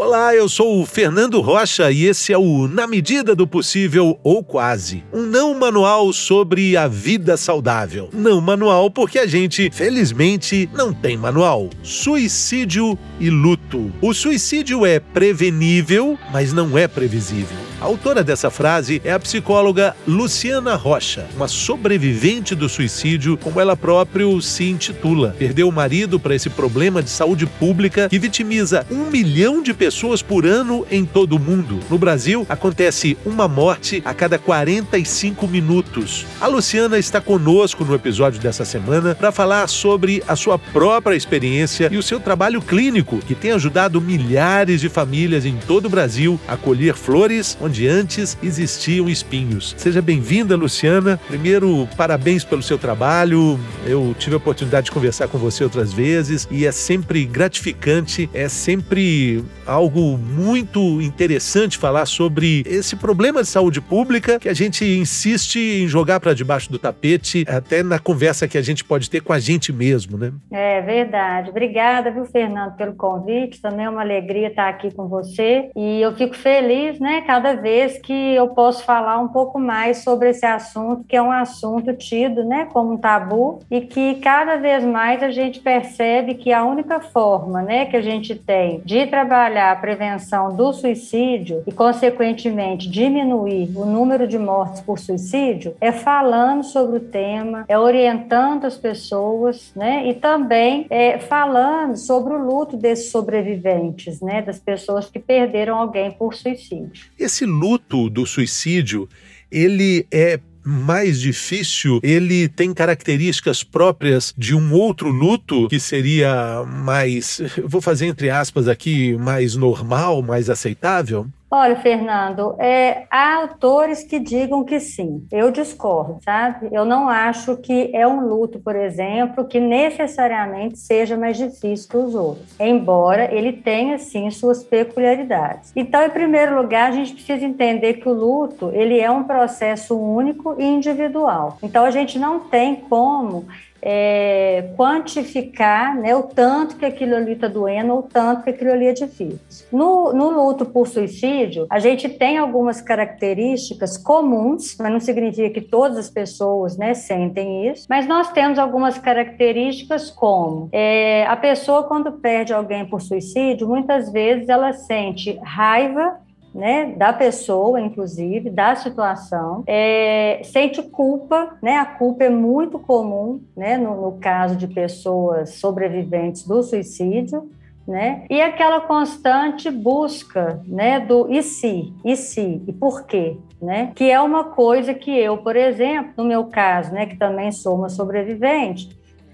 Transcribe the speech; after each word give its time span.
Olá, 0.00 0.32
eu 0.32 0.48
sou 0.48 0.80
o 0.80 0.86
Fernando 0.86 1.40
Rocha 1.40 1.90
e 1.90 2.04
esse 2.04 2.32
é 2.32 2.38
o 2.38 2.68
Na 2.68 2.86
Medida 2.86 3.34
do 3.34 3.48
Possível 3.48 4.16
ou 4.22 4.44
Quase. 4.44 5.02
Um 5.12 5.22
não 5.22 5.52
manual 5.58 6.12
sobre 6.12 6.76
a 6.76 6.86
vida 6.86 7.36
saudável. 7.36 8.08
Não 8.12 8.40
manual 8.40 8.92
porque 8.92 9.18
a 9.18 9.26
gente, 9.26 9.68
felizmente, 9.72 10.70
não 10.72 10.94
tem 10.94 11.16
manual. 11.16 11.68
Suicídio 11.82 12.96
e 13.18 13.28
luto. 13.28 13.92
O 14.00 14.14
suicídio 14.14 14.86
é 14.86 15.00
prevenível, 15.00 16.16
mas 16.32 16.52
não 16.52 16.78
é 16.78 16.86
previsível. 16.86 17.58
A 17.80 17.84
autora 17.84 18.24
dessa 18.24 18.50
frase 18.50 19.00
é 19.04 19.12
a 19.12 19.20
psicóloga 19.20 19.94
Luciana 20.04 20.74
Rocha, 20.74 21.28
uma 21.36 21.46
sobrevivente 21.46 22.52
do 22.56 22.68
suicídio, 22.68 23.36
como 23.36 23.60
ela 23.60 23.76
própria 23.76 24.26
se 24.42 24.64
intitula. 24.64 25.36
Perdeu 25.38 25.68
o 25.68 25.72
marido 25.72 26.18
para 26.18 26.34
esse 26.34 26.50
problema 26.50 27.00
de 27.00 27.08
saúde 27.08 27.46
pública 27.46 28.08
que 28.08 28.18
vitimiza 28.18 28.84
um 28.90 29.08
milhão 29.08 29.62
de 29.62 29.72
pessoas 29.72 30.20
por 30.20 30.44
ano 30.44 30.84
em 30.90 31.04
todo 31.04 31.36
o 31.36 31.38
mundo. 31.38 31.78
No 31.88 31.96
Brasil, 31.96 32.44
acontece 32.48 33.16
uma 33.24 33.46
morte 33.46 34.02
a 34.04 34.12
cada 34.12 34.40
45 34.40 35.46
minutos. 35.46 36.26
A 36.40 36.48
Luciana 36.48 36.98
está 36.98 37.20
conosco 37.20 37.84
no 37.84 37.94
episódio 37.94 38.40
dessa 38.40 38.64
semana 38.64 39.14
para 39.14 39.30
falar 39.30 39.68
sobre 39.68 40.20
a 40.26 40.34
sua 40.34 40.58
própria 40.58 41.14
experiência 41.14 41.88
e 41.92 41.96
o 41.96 42.02
seu 42.02 42.18
trabalho 42.18 42.60
clínico, 42.60 43.18
que 43.18 43.36
tem 43.36 43.52
ajudado 43.52 44.00
milhares 44.00 44.80
de 44.80 44.88
famílias 44.88 45.46
em 45.46 45.56
todo 45.56 45.86
o 45.86 45.90
Brasil 45.90 46.40
a 46.48 46.56
colher 46.56 46.94
flores 46.94 47.56
onde 47.68 47.86
antes 47.86 48.36
existiam 48.42 49.10
espinhos. 49.10 49.74
Seja 49.76 50.00
bem-vinda, 50.00 50.56
Luciana. 50.56 51.20
Primeiro, 51.28 51.86
parabéns 51.98 52.44
pelo 52.44 52.62
seu 52.62 52.78
trabalho. 52.78 53.60
Eu 53.86 54.16
tive 54.18 54.34
a 54.34 54.38
oportunidade 54.38 54.86
de 54.86 54.90
conversar 54.90 55.28
com 55.28 55.36
você 55.36 55.62
outras 55.62 55.92
vezes 55.92 56.48
e 56.50 56.64
é 56.64 56.72
sempre 56.72 57.26
gratificante, 57.26 58.28
é 58.32 58.48
sempre 58.48 59.44
algo 59.66 60.16
muito 60.16 61.02
interessante 61.02 61.76
falar 61.76 62.06
sobre 62.06 62.62
esse 62.66 62.96
problema 62.96 63.42
de 63.42 63.48
saúde 63.48 63.82
pública 63.82 64.38
que 64.38 64.48
a 64.48 64.54
gente 64.54 64.82
insiste 64.82 65.58
em 65.58 65.86
jogar 65.86 66.20
para 66.20 66.32
debaixo 66.32 66.72
do 66.72 66.78
tapete, 66.78 67.44
até 67.46 67.82
na 67.82 67.98
conversa 67.98 68.48
que 68.48 68.56
a 68.56 68.62
gente 68.62 68.82
pode 68.82 69.10
ter 69.10 69.20
com 69.20 69.34
a 69.34 69.38
gente 69.38 69.74
mesmo, 69.74 70.16
né? 70.16 70.32
É 70.50 70.80
verdade. 70.80 71.50
Obrigada, 71.50 72.10
viu, 72.10 72.24
Fernando, 72.24 72.76
pelo 72.76 72.94
convite. 72.94 73.60
Também 73.60 73.84
é 73.84 73.90
uma 73.90 74.00
alegria 74.00 74.48
estar 74.48 74.70
aqui 74.70 74.90
com 74.90 75.06
você 75.06 75.70
e 75.76 76.00
eu 76.00 76.16
fico 76.16 76.34
feliz, 76.34 76.98
né, 76.98 77.20
cada 77.26 77.57
vez 77.58 77.98
que 77.98 78.34
eu 78.34 78.48
posso 78.48 78.84
falar 78.84 79.18
um 79.18 79.28
pouco 79.28 79.58
mais 79.58 79.98
sobre 79.98 80.30
esse 80.30 80.46
assunto, 80.46 81.04
que 81.04 81.16
é 81.16 81.22
um 81.22 81.32
assunto 81.32 81.94
tido 81.94 82.44
né, 82.44 82.66
como 82.72 82.94
um 82.94 82.96
tabu, 82.96 83.60
e 83.70 83.82
que 83.82 84.14
cada 84.16 84.56
vez 84.56 84.84
mais 84.84 85.22
a 85.22 85.30
gente 85.30 85.60
percebe 85.60 86.34
que 86.34 86.52
a 86.52 86.64
única 86.64 87.00
forma 87.00 87.62
né, 87.62 87.86
que 87.86 87.96
a 87.96 88.00
gente 88.00 88.34
tem 88.34 88.80
de 88.84 89.06
trabalhar 89.06 89.72
a 89.72 89.76
prevenção 89.76 90.54
do 90.54 90.72
suicídio 90.72 91.62
e, 91.66 91.72
consequentemente, 91.72 92.88
diminuir 92.88 93.70
o 93.76 93.84
número 93.84 94.26
de 94.26 94.38
mortes 94.38 94.80
por 94.80 94.98
suicídio 94.98 95.74
é 95.80 95.92
falando 95.92 96.62
sobre 96.62 96.96
o 96.96 97.00
tema, 97.00 97.64
é 97.68 97.78
orientando 97.78 98.64
as 98.64 98.76
pessoas, 98.76 99.72
né, 99.74 100.08
e 100.08 100.14
também 100.14 100.86
é, 100.90 101.18
falando 101.18 101.96
sobre 101.96 102.34
o 102.34 102.38
luto 102.38 102.76
desses 102.76 103.10
sobreviventes, 103.10 104.20
né, 104.20 104.42
das 104.42 104.58
pessoas 104.58 105.10
que 105.10 105.18
perderam 105.18 105.76
alguém 105.76 106.10
por 106.10 106.34
suicídio. 106.34 107.06
Esse 107.18 107.46
luto 107.48 108.08
do 108.08 108.24
suicídio, 108.24 109.08
ele 109.50 110.06
é 110.12 110.38
mais 110.64 111.18
difícil, 111.18 111.98
ele 112.02 112.46
tem 112.46 112.74
características 112.74 113.64
próprias 113.64 114.34
de 114.36 114.54
um 114.54 114.72
outro 114.72 115.08
luto 115.08 115.66
que 115.68 115.80
seria 115.80 116.62
mais, 116.66 117.40
vou 117.64 117.80
fazer 117.80 118.06
entre 118.06 118.28
aspas 118.28 118.68
aqui, 118.68 119.16
mais 119.16 119.54
normal, 119.54 120.22
mais 120.22 120.50
aceitável? 120.50 121.26
Olha, 121.50 121.76
Fernando, 121.76 122.54
é, 122.58 123.06
há 123.10 123.36
autores 123.36 124.02
que 124.02 124.18
digam 124.18 124.64
que 124.64 124.78
sim. 124.78 125.26
Eu 125.32 125.50
discordo, 125.50 126.18
sabe? 126.22 126.68
Eu 126.70 126.84
não 126.84 127.08
acho 127.08 127.56
que 127.56 127.90
é 127.94 128.06
um 128.06 128.20
luto, 128.20 128.58
por 128.58 128.76
exemplo, 128.76 129.46
que 129.46 129.58
necessariamente 129.58 130.78
seja 130.78 131.16
mais 131.16 131.38
difícil 131.38 131.88
que 131.88 131.96
os 131.96 132.14
outros, 132.14 132.54
embora 132.60 133.34
ele 133.34 133.52
tenha 133.52 133.98
sim 133.98 134.30
suas 134.30 134.62
peculiaridades. 134.62 135.72
Então, 135.74 136.04
em 136.04 136.10
primeiro 136.10 136.54
lugar, 136.54 136.90
a 136.90 136.92
gente 136.92 137.14
precisa 137.14 137.46
entender 137.46 137.94
que 137.94 138.08
o 138.08 138.12
luto 138.12 138.70
ele 138.74 139.00
é 139.00 139.10
um 139.10 139.24
processo 139.24 139.98
único 139.98 140.54
e 140.58 140.64
individual. 140.64 141.56
Então, 141.62 141.82
a 141.82 141.90
gente 141.90 142.18
não 142.18 142.40
tem 142.40 142.76
como 142.76 143.46
é, 143.82 144.70
quantificar 144.76 145.96
né, 145.96 146.14
o 146.14 146.22
tanto 146.22 146.76
que 146.76 146.84
aquilo 146.84 147.16
ali 147.16 147.32
está 147.32 147.48
doendo 147.48 147.92
ou 147.92 148.00
o 148.00 148.02
tanto 148.02 148.42
que 148.42 148.50
aquilo 148.50 148.72
ali 148.72 148.86
é 148.86 148.92
difícil. 148.92 149.66
No, 149.72 150.12
no 150.12 150.30
luto 150.30 150.64
por 150.66 150.86
suicídio, 150.86 151.66
a 151.70 151.78
gente 151.78 152.08
tem 152.08 152.38
algumas 152.38 152.80
características 152.80 153.96
comuns, 153.96 154.76
mas 154.78 154.92
não 154.92 155.00
significa 155.00 155.50
que 155.50 155.60
todas 155.60 155.98
as 155.98 156.10
pessoas 156.10 156.76
né, 156.76 156.94
sentem 156.94 157.70
isso, 157.70 157.86
mas 157.88 158.06
nós 158.06 158.30
temos 158.32 158.58
algumas 158.58 158.98
características 158.98 160.10
como 160.10 160.68
é, 160.72 161.24
a 161.26 161.36
pessoa 161.36 161.84
quando 161.84 162.12
perde 162.12 162.52
alguém 162.52 162.84
por 162.84 163.00
suicídio, 163.00 163.68
muitas 163.68 164.10
vezes 164.10 164.48
ela 164.48 164.72
sente 164.72 165.38
raiva 165.42 166.16
né, 166.54 166.94
da 166.96 167.12
pessoa, 167.12 167.80
inclusive, 167.80 168.50
da 168.50 168.74
situação, 168.74 169.62
é, 169.66 170.40
sente 170.44 170.82
culpa, 170.82 171.56
né, 171.62 171.76
a 171.76 171.86
culpa 171.86 172.24
é 172.24 172.30
muito 172.30 172.78
comum, 172.78 173.40
né, 173.56 173.76
no, 173.76 174.00
no 174.00 174.12
caso 174.18 174.56
de 174.56 174.66
pessoas 174.66 175.54
sobreviventes 175.54 176.46
do 176.46 176.62
suicídio, 176.62 177.50
né? 177.86 178.24
E 178.28 178.42
aquela 178.42 178.82
constante 178.82 179.70
busca, 179.70 180.60
né, 180.66 181.00
do 181.00 181.26
e 181.32 181.42
se, 181.42 181.90
e 182.04 182.16
se, 182.16 182.62
e 182.66 182.72
por 182.72 183.06
quê, 183.06 183.38
né? 183.62 183.92
Que 183.94 184.10
é 184.10 184.20
uma 184.20 184.44
coisa 184.44 184.92
que 184.92 185.10
eu, 185.10 185.38
por 185.38 185.56
exemplo, 185.56 186.12
no 186.18 186.24
meu 186.24 186.44
caso, 186.44 186.92
né, 186.92 187.06
que 187.06 187.16
também 187.16 187.50
sou 187.50 187.74
uma 187.74 187.88
sobrevivente, 187.88 188.90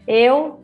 eu 0.06 0.60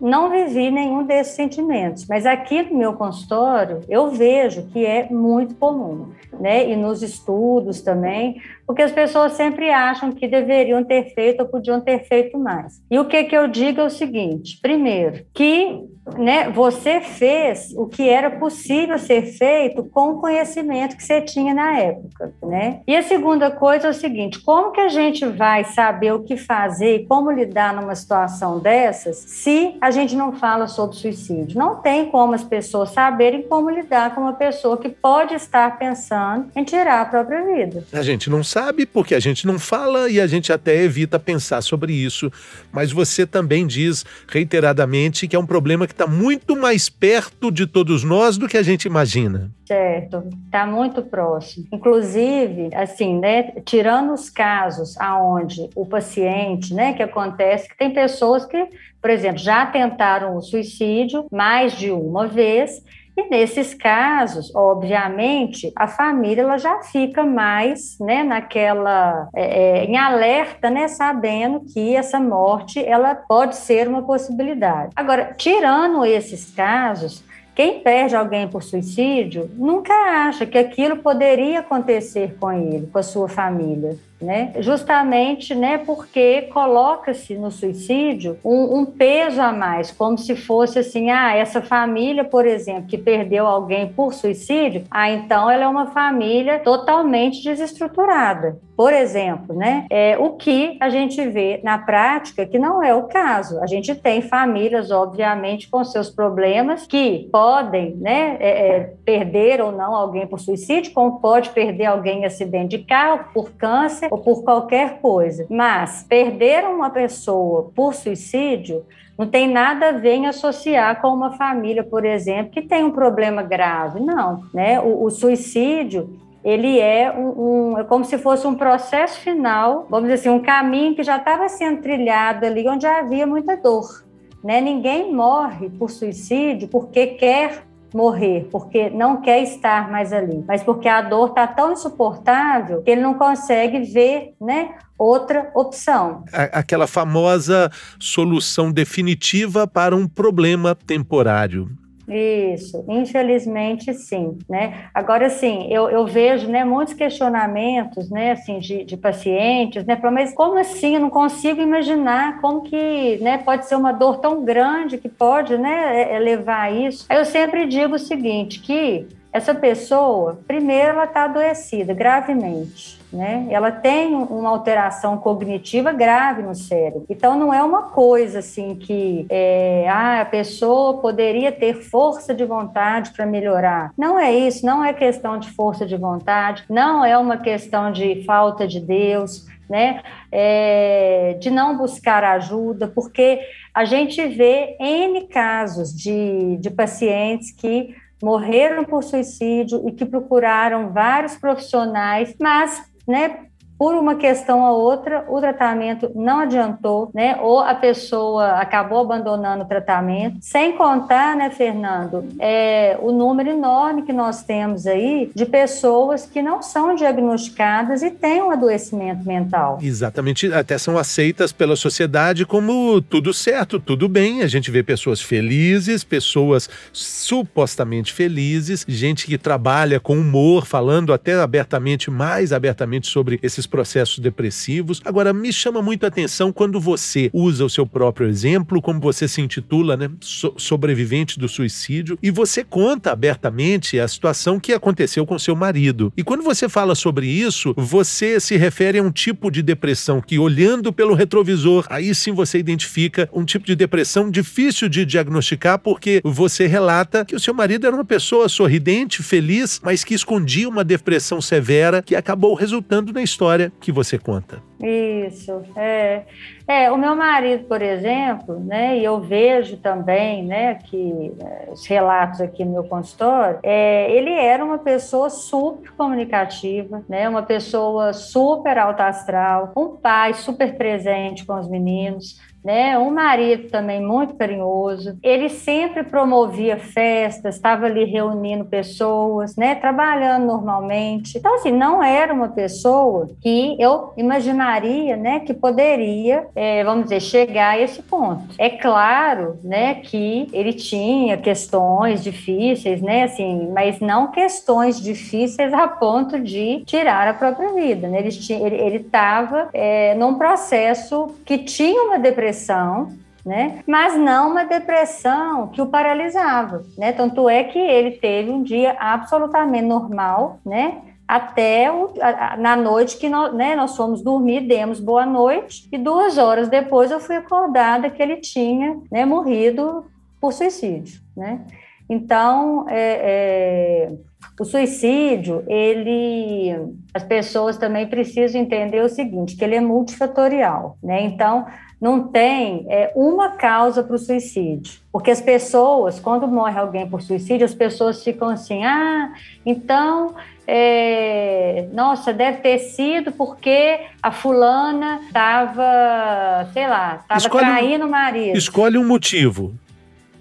não 0.00 0.30
vivi 0.30 0.70
nenhum 0.70 1.04
desses 1.04 1.34
sentimentos, 1.34 2.06
mas 2.06 2.24
aqui 2.24 2.62
no 2.62 2.78
meu 2.78 2.94
consultório 2.94 3.80
eu 3.88 4.10
vejo 4.10 4.66
que 4.68 4.84
é 4.84 5.08
muito 5.10 5.54
comum, 5.54 6.08
né? 6.38 6.68
E 6.68 6.76
nos 6.76 7.02
estudos 7.02 7.82
também, 7.82 8.40
porque 8.66 8.82
as 8.82 8.92
pessoas 8.92 9.32
sempre 9.32 9.70
acham 9.70 10.12
que 10.12 10.26
deveriam 10.26 10.82
ter 10.82 11.12
feito 11.14 11.40
ou 11.40 11.48
podiam 11.48 11.80
ter 11.80 12.04
feito 12.04 12.38
mais. 12.38 12.82
E 12.90 12.98
o 12.98 13.04
que 13.04 13.24
que 13.24 13.36
eu 13.36 13.46
digo 13.46 13.80
é 13.80 13.84
o 13.84 13.90
seguinte: 13.90 14.58
primeiro, 14.60 15.24
que 15.34 15.84
né, 16.18 16.50
você 16.50 17.00
fez 17.00 17.72
o 17.76 17.86
que 17.86 18.08
era 18.08 18.30
possível 18.30 18.98
ser 18.98 19.22
feito 19.22 19.84
com 19.84 20.10
o 20.10 20.20
conhecimento 20.20 20.96
que 20.96 21.02
você 21.02 21.20
tinha 21.20 21.54
na 21.54 21.78
época, 21.78 22.32
né? 22.42 22.80
E 22.86 22.96
a 22.96 23.02
segunda 23.02 23.50
coisa 23.50 23.88
é 23.88 23.90
o 23.90 23.94
seguinte: 23.94 24.40
como 24.40 24.72
que 24.72 24.80
a 24.80 24.88
gente 24.88 25.26
vai 25.26 25.64
saber 25.64 26.12
o 26.12 26.22
que 26.22 26.36
fazer 26.36 26.96
e 26.96 27.06
como 27.06 27.30
lidar 27.30 27.74
numa 27.74 27.94
situação 27.94 28.58
dessas 28.58 29.16
se 29.16 29.76
a 29.80 29.90
gente 29.90 30.14
não 30.14 30.32
fala 30.32 30.66
sobre 30.66 30.96
suicídio? 30.96 31.58
Não 31.58 31.76
tem 31.76 32.06
como 32.06 32.34
as 32.34 32.44
pessoas 32.44 32.90
saberem 32.90 33.42
como 33.42 33.70
lidar 33.70 34.14
com 34.14 34.22
uma 34.22 34.34
pessoa 34.34 34.76
que 34.76 34.88
pode 34.88 35.34
estar 35.34 35.78
pensando 35.78 36.48
em 36.54 36.64
tirar 36.64 37.02
a 37.02 37.04
própria 37.04 37.44
vida. 37.44 37.84
A 37.92 38.02
gente 38.02 38.28
não 38.30 38.42
sabe 38.42 38.86
porque 38.86 39.14
a 39.14 39.20
gente 39.20 39.46
não 39.46 39.58
fala 39.58 40.08
e 40.08 40.20
a 40.20 40.26
gente 40.26 40.52
até 40.52 40.82
evita 40.82 41.18
pensar 41.18 41.62
sobre 41.62 41.92
isso, 41.92 42.30
mas 42.72 42.92
você 42.92 43.26
também 43.26 43.66
diz 43.66 44.04
reiteradamente 44.28 45.26
que 45.26 45.36
é 45.36 45.38
um 45.38 45.46
problema 45.46 45.86
que 45.86 45.94
está 46.00 46.06
muito 46.06 46.56
mais 46.56 46.88
perto 46.88 47.50
de 47.50 47.66
todos 47.66 48.02
nós 48.02 48.38
do 48.38 48.48
que 48.48 48.56
a 48.56 48.62
gente 48.62 48.86
imagina. 48.86 49.50
Certo, 49.66 50.24
está 50.46 50.66
muito 50.66 51.02
próximo. 51.02 51.66
Inclusive, 51.70 52.70
assim, 52.74 53.18
né, 53.18 53.52
tirando 53.66 54.14
os 54.14 54.30
casos 54.30 54.98
aonde 54.98 55.68
o 55.76 55.84
paciente, 55.84 56.72
né, 56.72 56.94
que 56.94 57.02
acontece 57.02 57.68
que 57.68 57.76
tem 57.76 57.92
pessoas 57.92 58.46
que, 58.46 58.66
por 59.00 59.10
exemplo, 59.10 59.38
já 59.38 59.66
tentaram 59.66 60.36
o 60.36 60.40
suicídio 60.40 61.26
mais 61.30 61.74
de 61.74 61.90
uma 61.90 62.26
vez 62.26 62.82
e 63.16 63.28
nesses 63.28 63.74
casos, 63.74 64.54
obviamente, 64.54 65.72
a 65.76 65.86
família 65.86 66.42
ela 66.42 66.58
já 66.58 66.82
fica 66.82 67.22
mais 67.24 67.98
né, 67.98 68.22
naquela 68.22 69.28
é, 69.34 69.80
é, 69.80 69.84
em 69.84 69.96
alerta, 69.96 70.70
né, 70.70 70.88
sabendo 70.88 71.60
que 71.60 71.94
essa 71.94 72.20
morte 72.20 72.84
ela 72.84 73.14
pode 73.14 73.56
ser 73.56 73.88
uma 73.88 74.02
possibilidade. 74.02 74.92
Agora, 74.96 75.34
tirando 75.36 76.04
esses 76.04 76.50
casos, 76.54 77.22
quem 77.54 77.80
perde 77.80 78.16
alguém 78.16 78.48
por 78.48 78.62
suicídio 78.62 79.50
nunca 79.54 79.92
acha 79.92 80.46
que 80.46 80.56
aquilo 80.56 80.98
poderia 80.98 81.60
acontecer 81.60 82.36
com 82.40 82.50
ele, 82.52 82.86
com 82.86 82.98
a 82.98 83.02
sua 83.02 83.28
família. 83.28 83.98
Né? 84.20 84.52
Justamente, 84.58 85.54
né, 85.54 85.78
porque 85.78 86.42
coloca-se 86.52 87.34
no 87.36 87.50
suicídio 87.50 88.38
um, 88.44 88.80
um, 88.80 88.84
peso 88.84 89.40
a 89.40 89.52
mais, 89.52 89.90
como 89.90 90.18
se 90.18 90.36
fosse 90.36 90.78
assim, 90.78 91.10
ah, 91.10 91.34
essa 91.34 91.62
família, 91.62 92.24
por 92.24 92.46
exemplo, 92.46 92.86
que 92.86 92.98
perdeu 92.98 93.46
alguém 93.46 93.88
por 93.88 94.12
suicídio, 94.12 94.84
ah, 94.90 95.10
então 95.10 95.50
ela 95.50 95.64
é 95.64 95.68
uma 95.68 95.86
família 95.86 96.58
totalmente 96.58 97.42
desestruturada. 97.42 98.58
Por 98.80 98.94
exemplo, 98.94 99.54
né, 99.54 99.84
é, 99.90 100.16
o 100.16 100.30
que 100.36 100.78
a 100.80 100.88
gente 100.88 101.28
vê 101.28 101.60
na 101.62 101.76
prática 101.76 102.46
que 102.46 102.58
não 102.58 102.82
é 102.82 102.94
o 102.94 103.02
caso. 103.02 103.60
A 103.60 103.66
gente 103.66 103.94
tem 103.94 104.22
famílias, 104.22 104.90
obviamente, 104.90 105.68
com 105.68 105.84
seus 105.84 106.08
problemas 106.08 106.86
que 106.86 107.28
podem, 107.30 107.94
né, 107.96 108.38
é, 108.40 108.48
é, 108.48 108.94
perder 109.04 109.60
ou 109.60 109.70
não 109.70 109.94
alguém 109.94 110.26
por 110.26 110.40
suicídio, 110.40 110.94
como 110.94 111.20
pode 111.20 111.50
perder 111.50 111.84
alguém 111.84 112.22
em 112.22 112.24
acidente 112.24 112.78
de 112.78 112.84
carro, 112.84 113.26
por 113.34 113.50
câncer 113.50 114.08
ou 114.10 114.18
por 114.18 114.42
qualquer 114.42 115.00
coisa. 115.00 115.46
Mas 115.48 116.04
perder 116.08 116.64
uma 116.64 116.90
pessoa 116.90 117.70
por 117.74 117.94
suicídio 117.94 118.84
não 119.16 119.26
tem 119.26 119.48
nada 119.48 119.90
a 119.90 119.92
ver 119.92 120.14
em 120.14 120.26
associar 120.26 121.00
com 121.00 121.08
uma 121.08 121.32
família, 121.32 121.84
por 121.84 122.04
exemplo, 122.04 122.52
que 122.52 122.62
tem 122.62 122.84
um 122.84 122.90
problema 122.90 123.42
grave. 123.42 124.00
Não, 124.00 124.42
né? 124.52 124.80
O, 124.80 125.04
o 125.04 125.10
suicídio 125.10 126.18
ele 126.42 126.80
é 126.80 127.12
um, 127.12 127.72
um, 127.72 127.78
é 127.78 127.84
como 127.84 128.04
se 128.04 128.16
fosse 128.16 128.46
um 128.46 128.54
processo 128.54 129.20
final, 129.20 129.86
vamos 129.90 130.08
dizer 130.08 130.14
assim, 130.14 130.30
um 130.30 130.42
caminho 130.42 130.94
que 130.94 131.02
já 131.02 131.18
estava 131.18 131.48
sendo 131.48 131.82
trilhado 131.82 132.46
ali, 132.46 132.66
onde 132.66 132.86
havia 132.86 133.26
muita 133.26 133.56
dor. 133.56 134.04
Né? 134.42 134.60
Ninguém 134.60 135.12
morre 135.12 135.68
por 135.68 135.90
suicídio 135.90 136.66
porque 136.68 137.08
quer 137.08 137.66
morrer, 137.96 138.48
porque 138.50 138.90
não 138.90 139.20
quer 139.20 139.42
estar 139.42 139.90
mais 139.90 140.12
ali, 140.12 140.44
mas 140.46 140.62
porque 140.62 140.88
a 140.88 141.02
dor 141.02 141.30
está 141.30 141.46
tão 141.46 141.72
insuportável 141.72 142.82
que 142.82 142.90
ele 142.90 143.00
não 143.00 143.14
consegue 143.14 143.80
ver, 143.80 144.34
né? 144.40 144.74
Outra 144.98 145.50
opção. 145.54 146.24
Aquela 146.32 146.86
famosa 146.86 147.70
solução 147.98 148.70
definitiva 148.70 149.66
para 149.66 149.96
um 149.96 150.06
problema 150.06 150.74
temporário. 150.74 151.70
Isso, 152.10 152.84
infelizmente 152.88 153.94
sim, 153.94 154.36
né? 154.48 154.88
Agora, 154.92 155.30
sim, 155.30 155.68
eu, 155.70 155.88
eu 155.88 156.04
vejo, 156.06 156.48
né, 156.48 156.64
muitos 156.64 156.92
questionamentos, 156.94 158.10
né, 158.10 158.32
assim, 158.32 158.58
de, 158.58 158.84
de 158.84 158.96
pacientes, 158.96 159.84
né, 159.84 159.96
mas 160.12 160.34
como 160.34 160.58
assim? 160.58 160.94
Eu 160.94 161.00
não 161.00 161.10
consigo 161.10 161.60
imaginar 161.60 162.40
como 162.40 162.62
que, 162.62 163.18
né, 163.18 163.38
pode 163.38 163.66
ser 163.66 163.76
uma 163.76 163.92
dor 163.92 164.18
tão 164.18 164.44
grande 164.44 164.98
que 164.98 165.08
pode, 165.08 165.56
né, 165.56 166.02
é, 166.02 166.16
é 166.16 166.18
levar 166.18 166.62
a 166.62 166.70
isso. 166.72 167.06
Aí 167.08 167.16
eu 167.18 167.24
sempre 167.24 167.66
digo 167.66 167.94
o 167.94 167.98
seguinte, 167.98 168.60
que 168.60 169.06
essa 169.32 169.54
pessoa, 169.54 170.40
primeiro, 170.46 170.90
ela 170.90 171.04
está 171.04 171.24
adoecida 171.24 171.94
gravemente 171.94 173.00
né? 173.12 173.46
Ela 173.50 173.72
tem 173.72 174.14
uma 174.14 174.50
alteração 174.50 175.18
cognitiva 175.18 175.92
grave 175.92 176.42
no 176.42 176.54
cérebro. 176.54 177.04
Então 177.08 177.38
não 177.38 177.52
é 177.52 177.62
uma 177.62 177.84
coisa 177.84 178.38
assim 178.38 178.76
que 178.76 179.26
é, 179.28 179.86
ah, 179.88 180.20
a 180.20 180.24
pessoa 180.24 181.00
poderia 181.00 181.50
ter 181.50 181.74
força 181.74 182.34
de 182.34 182.44
vontade 182.44 183.10
para 183.10 183.26
melhorar. 183.26 183.92
Não 183.96 184.18
é 184.18 184.32
isso, 184.32 184.64
não 184.64 184.84
é 184.84 184.92
questão 184.92 185.38
de 185.38 185.50
força 185.50 185.84
de 185.84 185.96
vontade, 185.96 186.64
não 186.68 187.04
é 187.04 187.16
uma 187.18 187.36
questão 187.36 187.90
de 187.90 188.24
falta 188.24 188.66
de 188.66 188.80
Deus, 188.80 189.46
né? 189.68 190.02
É, 190.32 191.36
de 191.40 191.50
não 191.50 191.76
buscar 191.76 192.22
ajuda, 192.22 192.88
porque 192.88 193.40
a 193.74 193.84
gente 193.84 194.24
vê 194.28 194.76
N 194.80 195.26
casos 195.28 195.94
de, 195.94 196.56
de 196.58 196.70
pacientes 196.70 197.52
que 197.52 197.94
morreram 198.22 198.84
por 198.84 199.02
suicídio 199.02 199.88
e 199.88 199.92
que 199.92 200.04
procuraram 200.04 200.92
vários 200.92 201.36
profissionais, 201.36 202.34
mas 202.38 202.82
né, 203.06 203.49
por 203.80 203.94
uma 203.94 204.14
questão 204.14 204.60
ou 204.60 204.78
outra, 204.78 205.24
o 205.26 205.40
tratamento 205.40 206.12
não 206.14 206.40
adiantou, 206.40 207.10
né? 207.14 207.38
Ou 207.40 207.60
a 207.60 207.74
pessoa 207.74 208.60
acabou 208.60 209.00
abandonando 209.00 209.64
o 209.64 209.66
tratamento. 209.66 210.36
Sem 210.42 210.76
contar, 210.76 211.34
né, 211.34 211.48
Fernando, 211.48 212.26
é, 212.38 212.98
o 213.00 213.10
número 213.10 213.48
enorme 213.48 214.02
que 214.02 214.12
nós 214.12 214.42
temos 214.42 214.86
aí 214.86 215.30
de 215.34 215.46
pessoas 215.46 216.26
que 216.26 216.42
não 216.42 216.60
são 216.60 216.94
diagnosticadas 216.94 218.02
e 218.02 218.10
têm 218.10 218.42
um 218.42 218.50
adoecimento 218.50 219.26
mental. 219.26 219.78
Exatamente, 219.80 220.52
até 220.52 220.76
são 220.76 220.98
aceitas 220.98 221.50
pela 221.50 221.74
sociedade 221.74 222.44
como 222.44 223.00
tudo 223.00 223.32
certo, 223.32 223.80
tudo 223.80 224.10
bem. 224.10 224.42
A 224.42 224.46
gente 224.46 224.70
vê 224.70 224.82
pessoas 224.82 225.22
felizes, 225.22 226.04
pessoas 226.04 226.68
supostamente 226.92 228.12
felizes, 228.12 228.84
gente 228.86 229.24
que 229.24 229.38
trabalha 229.38 229.98
com 229.98 230.18
humor, 230.18 230.66
falando 230.66 231.14
até 231.14 231.40
abertamente, 231.40 232.10
mais 232.10 232.52
abertamente 232.52 233.06
sobre 233.06 233.40
esses 233.42 233.69
processos 233.70 234.18
depressivos. 234.18 235.00
Agora, 235.04 235.32
me 235.32 235.52
chama 235.52 235.80
muito 235.80 236.04
a 236.04 236.08
atenção 236.08 236.52
quando 236.52 236.80
você 236.80 237.30
usa 237.32 237.64
o 237.64 237.70
seu 237.70 237.86
próprio 237.86 238.28
exemplo, 238.28 238.82
como 238.82 239.00
você 239.00 239.28
se 239.28 239.40
intitula, 239.40 239.96
né? 239.96 240.10
So 240.20 240.52
sobrevivente 240.56 241.38
do 241.38 241.48
suicídio, 241.48 242.18
e 242.22 242.30
você 242.30 242.64
conta 242.64 243.12
abertamente 243.12 243.98
a 243.98 244.08
situação 244.08 244.58
que 244.58 244.72
aconteceu 244.72 245.24
com 245.24 245.38
seu 245.38 245.54
marido. 245.54 246.12
E 246.16 246.24
quando 246.24 246.42
você 246.42 246.68
fala 246.68 246.94
sobre 246.94 247.26
isso, 247.26 247.72
você 247.76 248.40
se 248.40 248.56
refere 248.56 248.98
a 248.98 249.02
um 249.02 249.12
tipo 249.12 249.50
de 249.50 249.62
depressão 249.62 250.20
que, 250.20 250.38
olhando 250.38 250.92
pelo 250.92 251.14
retrovisor, 251.14 251.86
aí 251.88 252.14
sim 252.14 252.32
você 252.32 252.58
identifica 252.58 253.28
um 253.32 253.44
tipo 253.44 253.64
de 253.64 253.76
depressão 253.76 254.30
difícil 254.30 254.88
de 254.88 255.04
diagnosticar, 255.04 255.78
porque 255.78 256.20
você 256.24 256.66
relata 256.66 257.24
que 257.24 257.36
o 257.36 257.40
seu 257.40 257.54
marido 257.54 257.86
era 257.86 257.94
uma 257.94 258.04
pessoa 258.04 258.48
sorridente, 258.48 259.22
feliz, 259.22 259.80
mas 259.82 260.02
que 260.02 260.14
escondia 260.14 260.68
uma 260.68 260.84
depressão 260.84 261.40
severa 261.40 262.02
que 262.02 262.16
acabou 262.16 262.54
resultando 262.54 263.12
na 263.12 263.22
história 263.22 263.59
história 263.60 263.72
que 263.80 263.92
você 263.92 264.18
conta. 264.18 264.62
Isso, 264.80 265.62
é. 265.76 266.24
É, 266.70 266.88
o 266.88 266.96
meu 266.96 267.16
marido, 267.16 267.64
por 267.64 267.82
exemplo, 267.82 268.60
né, 268.60 268.96
e 268.96 269.04
eu 269.04 269.20
vejo 269.20 269.76
também, 269.78 270.44
né, 270.44 270.76
que 270.76 271.34
é, 271.40 271.68
os 271.72 271.84
relatos 271.84 272.40
aqui 272.40 272.64
no 272.64 272.70
meu 272.70 272.84
consultório, 272.84 273.58
é, 273.60 274.08
ele 274.12 274.30
era 274.30 274.64
uma 274.64 274.78
pessoa 274.78 275.28
super 275.30 275.90
comunicativa, 275.96 277.02
né, 277.08 277.28
uma 277.28 277.42
pessoa 277.42 278.12
super 278.12 278.78
alta 278.78 279.06
astral, 279.08 279.72
um 279.76 279.96
pai 279.96 280.32
super 280.32 280.76
presente 280.76 281.44
com 281.44 281.58
os 281.58 281.68
meninos, 281.68 282.38
né? 282.64 282.98
Um 282.98 283.10
marido 283.10 283.68
também 283.70 284.04
muito 284.04 284.34
carinhoso. 284.34 285.18
Ele 285.22 285.48
sempre 285.48 286.04
promovia 286.04 286.78
festas, 286.78 287.56
estava 287.56 287.86
ali 287.86 288.04
reunindo 288.04 288.64
pessoas, 288.64 289.56
né? 289.56 289.74
Trabalhando 289.74 290.46
normalmente. 290.46 291.38
Então, 291.38 291.54
assim, 291.54 291.72
não 291.72 292.02
era 292.02 292.32
uma 292.32 292.48
pessoa 292.48 293.28
que 293.40 293.76
eu 293.80 294.12
imaginaria, 294.16 295.16
né? 295.16 295.40
Que 295.40 295.54
poderia, 295.54 296.46
é, 296.60 296.84
vamos 296.84 297.04
dizer, 297.04 297.20
chegar 297.20 297.70
a 297.70 297.80
esse 297.80 298.02
ponto. 298.02 298.44
É 298.58 298.68
claro, 298.68 299.58
né? 299.64 299.94
Que 299.94 300.46
ele 300.52 300.74
tinha 300.74 301.38
questões 301.38 302.22
difíceis, 302.22 303.00
né? 303.00 303.22
Assim, 303.22 303.70
mas 303.72 303.98
não 303.98 304.30
questões 304.30 305.00
difíceis 305.00 305.72
a 305.72 305.88
ponto 305.88 306.38
de 306.38 306.82
tirar 306.84 307.26
a 307.26 307.32
própria 307.32 307.72
vida, 307.72 308.08
né? 308.08 308.18
Ele 308.18 308.96
estava 308.96 309.70
é, 309.72 310.14
num 310.16 310.34
processo 310.34 311.34
que 311.46 311.56
tinha 311.56 312.02
uma 312.02 312.18
depressão 312.18 313.08
né? 313.42 313.78
Mas 313.86 314.18
não 314.18 314.50
uma 314.50 314.64
depressão 314.64 315.68
que 315.68 315.80
o 315.80 315.86
paralisava, 315.86 316.84
né? 316.98 317.10
Tanto 317.10 317.48
é 317.48 317.64
que 317.64 317.78
ele 317.78 318.10
teve 318.10 318.50
um 318.50 318.62
dia 318.62 318.94
absolutamente 319.00 319.86
normal, 319.86 320.60
né? 320.62 320.98
Até 321.30 321.92
o, 321.92 322.12
a, 322.20 322.56
na 322.56 322.74
noite 322.74 323.16
que 323.16 323.28
nós, 323.28 323.54
né, 323.54 323.76
nós 323.76 323.96
fomos 323.96 324.20
dormir, 324.20 324.62
demos 324.62 324.98
boa 324.98 325.24
noite, 325.24 325.88
e 325.92 325.96
duas 325.96 326.38
horas 326.38 326.68
depois 326.68 327.12
eu 327.12 327.20
fui 327.20 327.36
acordada 327.36 328.10
que 328.10 328.20
ele 328.20 328.38
tinha 328.38 328.98
né, 329.12 329.24
morrido 329.24 330.04
por 330.40 330.52
suicídio, 330.52 331.20
né? 331.36 331.60
Então, 332.08 332.84
é, 332.88 334.08
é, 334.08 334.12
o 334.58 334.64
suicídio, 334.64 335.62
ele, 335.68 336.74
as 337.14 337.22
pessoas 337.22 337.78
também 337.78 338.08
precisam 338.08 338.60
entender 338.60 339.00
o 339.00 339.08
seguinte, 339.08 339.54
que 339.54 339.62
ele 339.62 339.76
é 339.76 339.80
multifatorial, 339.80 340.98
né? 341.00 341.22
Então, 341.22 341.64
não 342.00 342.26
tem 342.26 342.86
é, 342.88 343.12
uma 343.14 343.50
causa 343.50 344.02
para 344.02 344.16
o 344.16 344.18
suicídio. 344.18 345.00
Porque 345.12 345.30
as 345.30 345.40
pessoas, 345.40 346.18
quando 346.18 346.48
morre 346.48 346.78
alguém 346.78 347.08
por 347.08 347.20
suicídio, 347.20 347.64
as 347.64 347.74
pessoas 347.74 348.24
ficam 348.24 348.48
assim: 348.48 348.82
ah, 348.84 349.32
então, 349.64 350.34
é, 350.72 351.88
nossa, 351.92 352.32
deve 352.32 352.58
ter 352.58 352.78
sido 352.78 353.32
porque 353.32 354.00
a 354.22 354.30
fulana 354.30 355.20
estava, 355.26 356.68
sei 356.72 356.86
lá, 356.86 357.20
estava 357.22 357.58
traindo 357.58 358.06
o 358.06 358.10
marido. 358.10 358.56
Escolhe 358.56 358.96
um 358.96 359.06
motivo. 359.06 359.74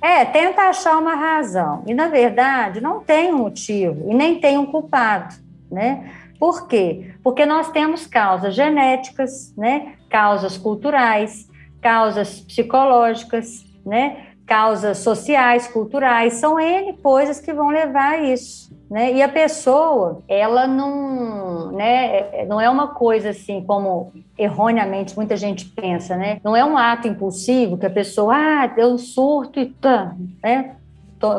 É, 0.01 0.23
tenta 0.25 0.69
achar 0.69 0.97
uma 0.97 1.15
razão. 1.15 1.83
E, 1.87 1.93
na 1.93 2.07
verdade, 2.07 2.79
não 2.79 2.99
tem 2.99 3.33
um 3.33 3.39
motivo 3.39 4.11
e 4.11 4.13
nem 4.13 4.39
tem 4.39 4.57
um 4.57 4.65
culpado, 4.65 5.35
né? 5.71 6.11
Por 6.39 6.67
quê? 6.67 7.11
Porque 7.23 7.45
nós 7.45 7.71
temos 7.71 8.05
causas 8.05 8.53
genéticas, 8.53 9.53
né? 9.57 9.93
causas 10.09 10.57
culturais, 10.57 11.47
causas 11.81 12.39
psicológicas, 12.41 13.65
né? 13.85 14.28
Causas 14.49 14.97
sociais, 14.97 15.67
culturais, 15.67 16.33
são 16.33 16.59
N 16.59 16.93
coisas 16.93 17.39
que 17.39 17.53
vão 17.53 17.69
levar 17.69 18.13
a 18.13 18.23
isso. 18.23 18.75
né? 18.89 19.13
E 19.13 19.21
a 19.21 19.29
pessoa, 19.29 20.23
ela 20.27 20.65
não, 20.65 21.71
né, 21.71 22.45
não 22.47 22.59
é 22.59 22.67
uma 22.67 22.87
coisa 22.87 23.29
assim 23.29 23.63
como 23.63 24.11
erroneamente 24.35 25.15
muita 25.15 25.37
gente 25.37 25.65
pensa, 25.65 26.17
né? 26.17 26.41
Não 26.43 26.55
é 26.55 26.65
um 26.65 26.75
ato 26.75 27.07
impulsivo 27.07 27.77
que 27.77 27.85
a 27.85 27.89
pessoa, 27.91 28.35
ah, 28.35 28.65
deu 28.65 28.87
um 28.87 28.97
surto 28.97 29.59
e 29.59 29.67
tá, 29.67 30.15
né? 30.43 30.75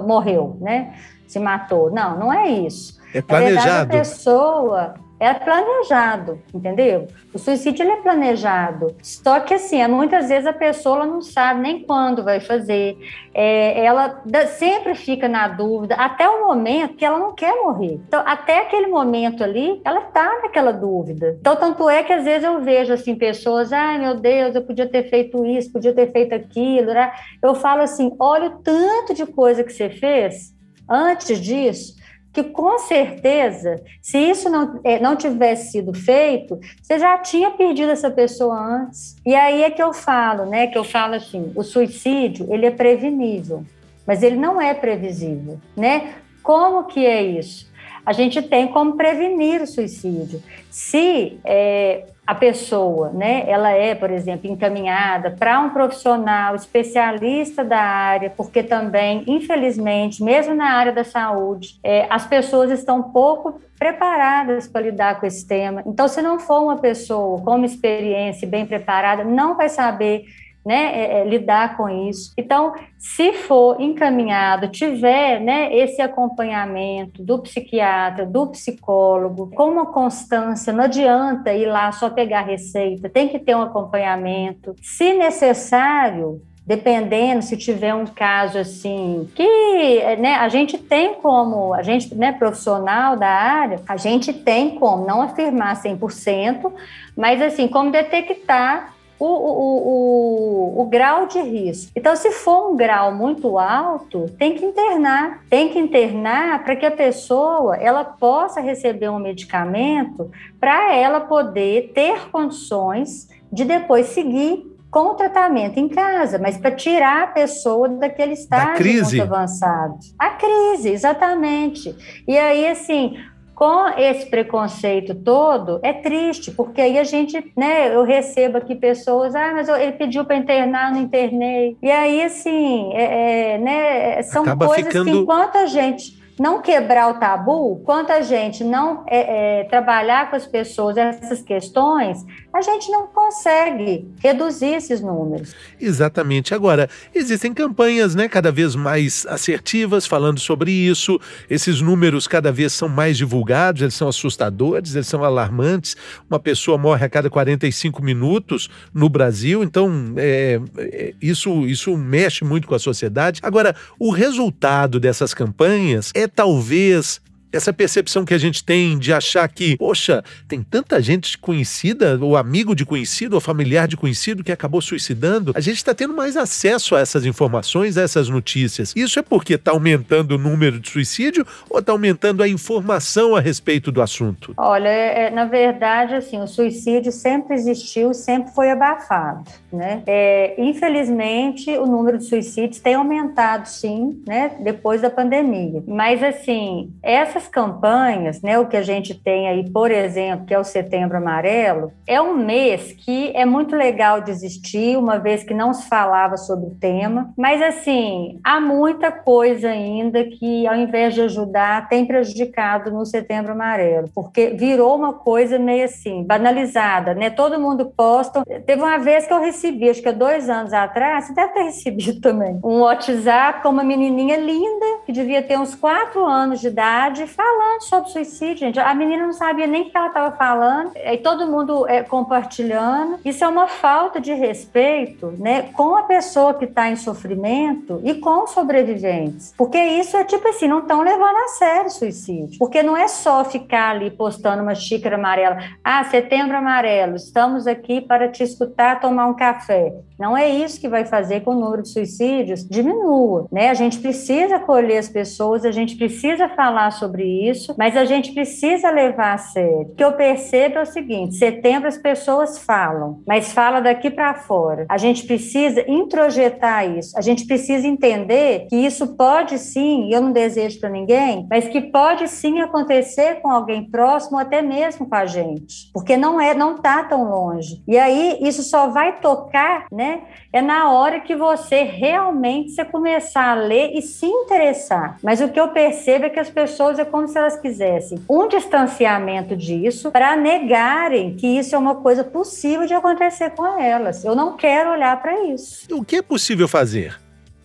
morreu, 0.07 0.57
né? 0.61 0.95
Se 1.27 1.41
matou. 1.41 1.91
Não, 1.91 2.17
não 2.17 2.33
é 2.33 2.49
isso. 2.49 3.01
É 3.13 3.21
planejado. 3.21 3.55
Na 3.55 3.63
verdade, 3.63 3.97
a 3.97 3.99
pessoa 3.99 4.95
é 5.21 5.35
planejado, 5.35 6.41
entendeu? 6.55 7.07
O 7.35 7.39
suicídio 7.39 7.87
é 7.87 7.97
planejado. 7.97 8.97
Só 9.03 9.39
que 9.41 9.53
assim, 9.53 9.87
muitas 9.87 10.31
vezes 10.31 10.47
a 10.47 10.53
pessoa 10.53 11.05
não 11.05 11.21
sabe 11.21 11.61
nem 11.61 11.83
quando 11.83 12.25
vai 12.25 12.41
fazer. 12.41 12.97
É, 13.35 13.85
ela 13.85 14.23
sempre 14.57 14.95
fica 14.95 15.29
na 15.29 15.47
dúvida 15.47 15.95
até 15.97 16.27
o 16.27 16.47
momento 16.47 16.95
que 16.95 17.05
ela 17.05 17.19
não 17.19 17.35
quer 17.35 17.55
morrer. 17.55 18.01
Então, 18.09 18.23
até 18.25 18.63
aquele 18.63 18.87
momento 18.87 19.45
ali, 19.45 19.79
ela 19.85 20.01
está 20.01 20.41
naquela 20.43 20.73
dúvida. 20.73 21.37
Então, 21.39 21.55
tanto 21.55 21.89
é 21.91 22.03
que 22.03 22.15
às 22.15 22.25
vezes 22.25 22.45
eu 22.45 22.63
vejo 22.63 22.95
assim 22.95 23.15
pessoas, 23.15 23.75
ai 23.75 23.99
meu 23.99 24.15
Deus, 24.15 24.55
eu 24.55 24.63
podia 24.63 24.89
ter 24.89 25.11
feito 25.11 25.45
isso, 25.45 25.71
podia 25.71 25.93
ter 25.93 26.11
feito 26.11 26.35
aquilo. 26.35 26.95
Né? 26.95 27.13
Eu 27.43 27.55
falo 27.55 27.83
assim, 27.83 28.17
olha 28.19 28.47
o 28.49 28.59
tanto 28.63 29.13
de 29.13 29.27
coisa 29.27 29.63
que 29.63 29.73
você 29.73 29.91
fez 29.91 30.59
antes 30.89 31.39
disso 31.39 32.00
que 32.33 32.45
com 32.45 32.79
certeza, 32.79 33.83
se 34.01 34.19
isso 34.19 34.49
não, 34.49 34.81
é, 34.85 35.01
não 35.01 35.17
tivesse 35.17 35.73
sido 35.73 35.93
feito, 35.93 36.59
você 36.81 36.99
já 36.99 37.19
tinha 37.19 37.51
perdido 37.51 37.91
essa 37.91 38.11
pessoa 38.11 38.57
antes. 38.57 39.17
E 39.27 39.35
aí 39.35 39.63
é 39.63 39.71
que 39.71 39.83
eu 39.83 39.93
falo, 39.93 40.47
né? 40.47 40.69
Que 40.69 40.79
eu 40.79 40.85
falo 40.85 41.15
assim, 41.15 41.53
o 41.57 41.63
suicídio 41.63 42.47
ele 42.53 42.67
é 42.67 42.71
prevenível, 42.71 43.65
mas 44.07 44.23
ele 44.23 44.37
não 44.37 44.61
é 44.61 44.73
previsível, 44.75 45.59
né? 45.77 46.15
Como 46.43 46.85
que 46.85 47.05
é 47.05 47.23
isso? 47.23 47.69
A 48.05 48.13
gente 48.13 48.41
tem 48.41 48.69
como 48.69 48.97
prevenir 48.97 49.61
o 49.61 49.67
suicídio. 49.67 50.43
Se 50.71 51.39
é, 51.45 52.07
a 52.31 52.35
pessoa, 52.37 53.11
né, 53.11 53.43
ela 53.49 53.73
é, 53.73 53.93
por 53.93 54.09
exemplo, 54.09 54.49
encaminhada 54.49 55.33
para 55.33 55.59
um 55.59 55.71
profissional 55.71 56.55
especialista 56.55 57.65
da 57.65 57.81
área, 57.81 58.31
porque 58.31 58.63
também, 58.63 59.25
infelizmente, 59.27 60.23
mesmo 60.23 60.55
na 60.55 60.71
área 60.75 60.93
da 60.93 61.03
saúde, 61.03 61.81
é, 61.83 62.07
as 62.09 62.25
pessoas 62.25 62.71
estão 62.71 63.03
pouco 63.03 63.61
preparadas 63.77 64.69
para 64.69 64.83
lidar 64.83 65.19
com 65.19 65.27
esse 65.27 65.45
tema. 65.45 65.83
Então, 65.85 66.07
se 66.07 66.23
não 66.23 66.39
for 66.39 66.63
uma 66.63 66.77
pessoa 66.77 67.41
com 67.41 67.57
uma 67.57 67.67
experiência 67.67 68.47
bem 68.47 68.65
preparada, 68.65 69.25
não 69.25 69.57
vai 69.57 69.69
saber 69.69 70.27
né, 70.65 70.93
é, 70.95 71.21
é, 71.21 71.25
lidar 71.25 71.77
com 71.77 71.89
isso. 71.89 72.33
Então, 72.37 72.75
se 72.99 73.33
for 73.33 73.81
encaminhado, 73.81 74.69
tiver 74.69 75.41
né, 75.41 75.75
esse 75.75 76.03
acompanhamento 76.03 77.23
do 77.23 77.39
psiquiatra, 77.39 78.27
do 78.27 78.47
psicólogo, 78.49 79.51
com 79.55 79.71
uma 79.71 79.87
constância, 79.87 80.73
não 80.73 80.85
adianta 80.85 81.53
ir 81.53 81.67
lá 81.67 81.91
só 81.93 82.11
pegar 82.11 82.43
receita, 82.43 83.09
tem 83.09 83.29
que 83.29 83.39
ter 83.39 83.55
um 83.55 83.63
acompanhamento. 83.63 84.75
Se 84.83 85.15
necessário, 85.15 86.43
dependendo 86.67 87.43
se 87.43 87.57
tiver 87.57 87.95
um 87.95 88.07
caso 88.07 88.59
assim 88.59 89.29
que 89.35 90.17
né, 90.19 90.35
a 90.35 90.49
gente 90.49 90.79
tem 90.79 91.15
como 91.15 91.75
a 91.75 91.83
gente 91.83 92.15
né 92.15 92.33
profissional 92.33 93.17
da 93.17 93.27
área 93.27 93.81
a 93.89 93.97
gente 93.97 94.33
tem 94.33 94.77
como 94.79 95.05
não 95.05 95.23
afirmar 95.23 95.83
100% 95.83 96.71
mas 97.17 97.43
assim 97.43 97.67
como 97.67 97.91
detectar 97.91 98.95
o, 99.21 99.27
o, 99.27 100.79
o, 100.79 100.81
o, 100.81 100.85
grau 100.87 101.27
de 101.27 101.39
risco. 101.41 101.93
Então, 101.95 102.17
se 102.17 102.31
for 102.31 102.73
um 102.73 102.77
grau 102.77 103.15
muito 103.15 103.59
alto, 103.59 104.27
tem 104.39 104.55
que 104.55 104.65
internar. 104.65 105.45
Tem 105.51 105.69
que 105.69 105.79
internar 105.79 106.65
para 106.65 106.75
que 106.75 106.87
a 106.87 106.91
pessoa 106.91 107.77
ela 107.77 108.03
possa 108.03 108.61
receber 108.61 109.11
um 109.11 109.19
medicamento 109.19 110.31
para 110.59 110.95
ela 110.95 111.21
poder 111.21 111.93
ter 111.95 112.31
condições 112.31 113.29
de 113.53 113.65
depois 113.65 114.07
seguir 114.07 114.71
com 114.91 115.11
o 115.11 115.15
tratamento 115.15 115.79
em 115.79 115.89
casa, 115.89 116.37
mas 116.39 116.57
para 116.57 116.73
tirar 116.73 117.23
a 117.23 117.27
pessoa 117.29 117.89
daquele 117.89 118.33
estágio 118.33 119.03
muito 119.03 119.23
avançado. 119.23 119.99
A 120.19 120.31
crise, 120.31 120.89
exatamente. 120.89 121.95
E 122.27 122.37
aí, 122.37 122.67
assim, 122.67 123.17
com 123.61 123.89
esse 123.89 124.25
preconceito 124.25 125.15
todo, 125.15 125.81
é 125.83 125.93
triste, 125.93 126.51
porque 126.51 126.81
aí 126.81 126.99
a 126.99 127.05
gente, 127.05 127.53
né, 127.55 127.95
eu 127.95 128.05
recebo 128.05 128.57
aqui 128.57 128.75
pessoas, 128.75 129.35
ah, 129.35 129.53
mas 129.53 129.69
ele 129.69 129.93
pediu 129.93 130.25
para 130.25 130.37
internar, 130.37 130.91
não 130.91 131.03
internei. 131.03 131.77
E 131.83 131.91
aí, 131.91 132.23
assim, 132.23 132.91
é, 132.95 133.53
é, 133.53 133.59
né, 133.59 134.23
são 134.23 134.45
Acaba 134.45 134.67
coisas 134.67 134.87
ficando... 134.87 135.11
que 135.11 135.19
enquanto 135.19 135.57
a 135.57 135.67
gente 135.67 136.19
não 136.41 136.63
quebrar 136.63 137.11
o 137.11 137.19
tabu, 137.19 137.83
quanto 137.85 138.13
a 138.13 138.23
gente 138.23 138.65
não 138.65 139.05
é, 139.07 139.61
é, 139.61 139.65
trabalhar 139.65 140.31
com 140.31 140.37
as 140.37 140.47
pessoas 140.47 140.97
essas 140.97 141.43
questões, 141.43 142.25
a 142.51 142.63
gente 142.63 142.91
não 142.91 143.09
consegue 143.09 144.09
reduzir 144.21 144.73
esses 144.73 145.03
números. 145.03 145.55
Exatamente. 145.79 146.55
Agora, 146.55 146.89
existem 147.15 147.53
campanhas 147.53 148.15
né, 148.15 148.27
cada 148.27 148.51
vez 148.51 148.75
mais 148.75 149.27
assertivas 149.27 150.07
falando 150.07 150.41
sobre 150.41 150.73
isso. 150.73 151.21
Esses 151.49 151.83
números 151.83 152.27
cada 152.27 152.51
vez 152.51 152.73
são 152.73 152.89
mais 152.89 153.19
divulgados, 153.19 153.83
eles 153.83 153.95
são 153.95 154.09
assustadores, 154.09 154.95
eles 154.95 155.09
são 155.09 155.23
alarmantes. 155.23 155.95
Uma 156.31 156.41
pessoa 156.41 156.79
morre 156.79 157.05
a 157.05 157.09
cada 157.11 157.29
45 157.29 158.03
minutos 158.03 158.71
no 158.95 159.11
Brasil, 159.11 159.63
então 159.63 160.15
é, 160.17 160.59
é, 160.79 161.13
isso, 161.21 161.67
isso 161.67 161.95
mexe 161.99 162.47
muito 162.47 162.67
com 162.67 162.75
a 162.75 162.79
sociedade. 162.79 163.41
Agora, 163.45 163.77
o 163.99 164.11
resultado 164.11 164.99
dessas 164.99 165.35
campanhas 165.35 166.11
é 166.15 166.30
talvez 166.35 167.21
essa 167.53 167.73
percepção 167.73 168.25
que 168.25 168.35
a 168.35 168.39
gente 168.39 168.65
tem 168.65 168.99
de 168.99 169.13
achar 169.13 169.49
que, 169.49 169.77
poxa, 169.77 170.23
tem 170.49 170.63
tanta 170.63 171.01
gente 171.01 171.39
conhecida, 171.39 172.19
ou 172.21 172.37
amigo 172.37 172.75
de 172.75 172.85
conhecido, 172.85 173.35
ou 173.35 173.41
familiar 173.41 173.89
de 173.89 173.97
conhecido 173.97 174.45
que 174.45 174.53
acabou 174.53 174.81
suicidando, 174.81 175.53
a 175.55 175.61
gente 175.61 175.77
está 175.77 175.95
tendo 175.95 176.15
mais 176.15 176.37
acesso 176.37 176.95
a 176.95 177.01
essas 177.01 177.27
informações, 177.27 177.97
a 177.97 178.03
essas 178.03 178.29
notícias. 178.29 178.93
Isso 178.95 179.19
é 179.19 179.23
porque 179.23 179.55
está 179.55 179.73
aumentando 179.73 180.35
o 180.35 180.39
número 180.39 180.79
de 180.79 180.89
suicídio 180.91 181.47
ou 181.69 181.81
está 181.81 181.93
aumentando 181.93 182.43
a 182.43 182.49
informação 182.49 183.35
a 183.35 183.41
respeito 183.41 183.91
do 183.91 184.01
assunto? 184.01 184.55
Olha, 184.57 184.89
é, 184.89 185.27
é, 185.27 185.31
na 185.31 185.45
verdade, 185.45 186.15
assim, 186.15 186.41
o 186.41 186.47
suicídio 186.47 187.13
sempre 187.13 187.55
existiu, 187.55 188.15
sempre 188.15 188.53
foi 188.53 188.71
abafado, 188.71 189.45
né? 189.73 190.03
É, 190.07 190.55
infelizmente, 190.59 191.71
o 191.77 191.87
número 191.87 192.19
de 192.19 192.25
suicídios 192.25 192.81
tem 192.81 192.95
aumentado, 192.95 193.67
sim, 193.67 194.23
né, 194.27 194.53
depois 194.61 195.01
da 195.01 195.11
pandemia. 195.11 195.83
Mas, 195.87 196.23
assim, 196.23 196.93
essa 197.03 197.40
essas 197.41 197.49
campanhas, 197.49 198.43
né, 198.43 198.59
o 198.59 198.67
que 198.67 198.77
a 198.77 198.83
gente 198.83 199.15
tem 199.15 199.49
aí, 199.49 199.71
por 199.71 199.91
exemplo, 199.91 200.45
que 200.45 200.55
é 200.55 200.59
o 200.59 200.65
Setembro 200.65 201.17
Amarelo, 201.17 201.93
é 202.07 202.21
um 202.21 202.37
mês 202.37 202.93
que 202.93 203.33
é 203.35 203.45
muito 203.45 203.75
legal 203.75 204.21
de 204.21 204.31
existir, 204.31 204.99
uma 204.99 205.19
vez 205.19 205.43
que 205.43 205.55
não 205.55 205.73
se 205.73 205.89
falava 205.89 206.37
sobre 206.37 206.67
o 206.67 206.75
tema, 206.75 207.33
mas 207.37 207.63
assim, 207.63 208.39
há 208.45 208.61
muita 208.61 209.11
coisa 209.11 209.69
ainda 209.69 210.23
que, 210.25 210.67
ao 210.67 210.77
invés 210.77 211.15
de 211.15 211.23
ajudar, 211.23 211.89
tem 211.89 212.05
prejudicado 212.05 212.91
no 212.91 213.07
Setembro 213.07 213.53
Amarelo, 213.53 214.11
porque 214.15 214.51
virou 214.51 214.97
uma 214.97 215.15
coisa 215.15 215.59
meio 215.59 215.85
assim, 215.85 216.23
banalizada, 216.23 217.15
né? 217.15 217.31
Todo 217.31 217.61
mundo 217.61 217.87
posta. 217.97 218.45
Teve 218.67 218.83
uma 218.83 218.99
vez 218.99 219.27
que 219.27 219.33
eu 219.33 219.41
recebi, 219.41 219.89
acho 219.89 220.03
que 220.03 220.09
há 220.09 220.13
dois 220.13 220.49
anos 220.49 220.73
atrás, 220.73 221.27
você 221.27 221.35
deve 221.35 221.53
ter 221.55 221.63
recebido 221.63 222.21
também, 222.21 222.59
um 222.63 222.81
WhatsApp 222.81 223.63
com 223.63 223.71
uma 223.71 223.85
menininha 223.85 224.37
linda, 224.37 224.87
que 225.07 225.13
devia 225.13 225.43
ter 225.43 225.59
uns 225.59 225.75
quatro 225.75 226.25
anos 226.25 226.61
de 226.61 226.69
idade, 226.69 227.27
falando 227.31 227.83
sobre 227.83 228.11
suicídio, 228.11 228.59
gente. 228.59 228.79
A 228.79 228.95
menina 228.95 229.25
não 229.25 229.33
sabia 229.33 229.67
nem 229.67 229.83
o 229.83 229.91
que 229.91 229.97
ela 229.97 230.09
estava 230.09 230.37
falando, 230.37 230.93
e 230.97 231.17
todo 231.19 231.47
mundo 231.47 231.87
é, 231.89 232.03
compartilhando. 232.03 233.19
Isso 233.25 233.45
é 233.45 233.49
uma 233.49 233.67
falta 233.67 234.21
de 234.21 234.33
respeito 234.33 235.35
né, 235.39 235.63
com 235.75 235.97
a 235.97 236.03
pessoa 236.03 236.55
que 236.55 236.65
está 236.65 236.89
em 236.89 236.97
sofrimento 236.97 238.01
e 238.05 238.15
com 238.15 238.45
os 238.45 238.51
sobreviventes. 238.51 239.55
Porque 239.57 239.79
isso 239.79 240.17
é 240.17 240.25
tipo 240.25 240.49
assim, 240.49 240.69
não 240.69 240.81
estão 240.81 241.03
levando 241.03 241.37
a 241.37 241.49
sério 241.49 241.91
suicídio. 241.91 242.59
Porque 242.59 242.83
não 242.83 242.97
é 242.97 243.09
só 243.09 243.45
ficar 243.45 243.91
ali 243.91 244.11
postando 244.11 244.63
uma 244.63 244.75
xícara 244.75 245.17
amarela. 245.17 245.59
Ah, 245.83 246.05
setembro 246.05 246.57
amarelo, 246.57 247.17
estamos 247.17 247.67
aqui 247.67 248.01
para 248.01 248.29
te 248.29 248.43
escutar 248.43 249.01
tomar 249.01 249.27
um 249.27 249.35
café. 249.35 249.93
Não 250.19 250.37
é 250.37 250.49
isso 250.49 250.81
que 250.81 250.89
vai 250.89 251.07
fazer 251.07 251.41
com 251.41 251.53
o 251.53 251.59
número 251.59 251.83
de 251.83 251.89
suicídios 251.89 252.67
diminua. 252.69 253.47
Né? 253.51 253.71
A 253.71 253.75
gente 253.75 253.99
precisa 253.99 254.57
acolher 254.57 254.99
as 254.99 255.09
pessoas, 255.09 255.65
a 255.65 255.71
gente 255.71 255.97
precisa 255.97 256.49
falar 256.49 256.91
sobre 256.93 257.20
isso 257.25 257.61
isso, 257.61 257.75
mas 257.77 257.97
a 257.97 258.05
gente 258.05 258.33
precisa 258.33 258.91
levar 258.91 259.35
a 259.35 259.39
sério. 259.39 259.91
O 259.93 259.95
que 259.95 260.05
eu 260.05 260.13
percebo 260.13 260.79
é 260.79 260.83
o 260.83 260.87
seguinte: 260.87 261.35
setembro 261.35 261.89
as 261.89 261.99
pessoas 261.99 262.59
falam, 262.59 263.23
mas 263.27 263.53
fala 263.53 263.81
daqui 263.81 264.11
para 264.11 264.35
fora. 264.35 264.87
A 264.89 264.97
gente 264.97 265.27
precisa 265.27 265.85
introjetar 265.89 266.89
isso. 266.89 267.17
A 267.19 267.21
gente 267.21 267.47
precisa 267.47 267.87
entender 267.87 268.67
que 268.69 268.77
isso 268.77 269.17
pode 269.17 269.59
sim, 269.59 270.09
e 270.09 270.13
eu 270.13 270.21
não 270.21 270.33
desejo 270.33 270.81
para 270.81 270.89
ninguém, 270.89 271.47
mas 271.51 271.69
que 271.69 271.81
pode 271.81 272.29
sim 272.29 272.61
acontecer 272.61 273.37
com 273.41 273.51
alguém 273.51 273.85
próximo, 273.85 274.39
até 274.39 274.63
mesmo 274.63 275.09
com 275.09 275.15
a 275.15 275.27
gente, 275.27 275.91
porque 275.93 276.17
não 276.17 276.41
é, 276.41 276.55
não 276.55 276.79
tá 276.79 277.05
tão 277.05 277.25
longe. 277.25 277.83
E 277.87 277.99
aí 277.99 278.39
isso 278.41 278.63
só 278.63 278.89
vai 278.89 279.21
tocar, 279.21 279.87
né? 279.93 280.23
É 280.53 280.61
na 280.61 280.91
hora 280.91 281.21
que 281.21 281.35
você 281.35 281.83
realmente 281.83 282.71
você 282.71 282.85
começar 282.85 283.51
a 283.51 283.55
ler 283.55 283.93
e 283.95 284.03
se 284.03 284.27
interessar. 284.27 285.17
Mas 285.23 285.41
o 285.41 285.49
que 285.49 285.61
eu 285.61 285.69
percebo 285.69 286.27
é 286.27 286.31
que 286.31 286.41
as 286.41 286.51
pessoas 286.51 286.99
como 287.11 287.29
se 287.29 287.37
elas 287.37 287.57
quisessem 287.57 288.19
um 288.29 288.49
distanciamento 288.49 289.57
disso 289.57 290.11
para 290.11 290.37
negarem 290.37 291.35
que 291.35 291.47
isso 291.47 291.75
é 291.75 291.79
uma 291.79 291.97
coisa 291.97 292.25
possível 292.25 292.87
de 292.87 292.95
acontecer 292.95 293.51
com 293.51 293.67
elas. 293.79 294.25
Eu 294.25 294.35
não 294.35 294.57
quero 294.57 294.91
olhar 294.91 295.21
para 295.21 295.45
isso. 295.45 295.87
O 295.95 296.05
que 296.05 296.17
é 296.17 296.23
possível 296.23 296.67
fazer? 296.67 297.19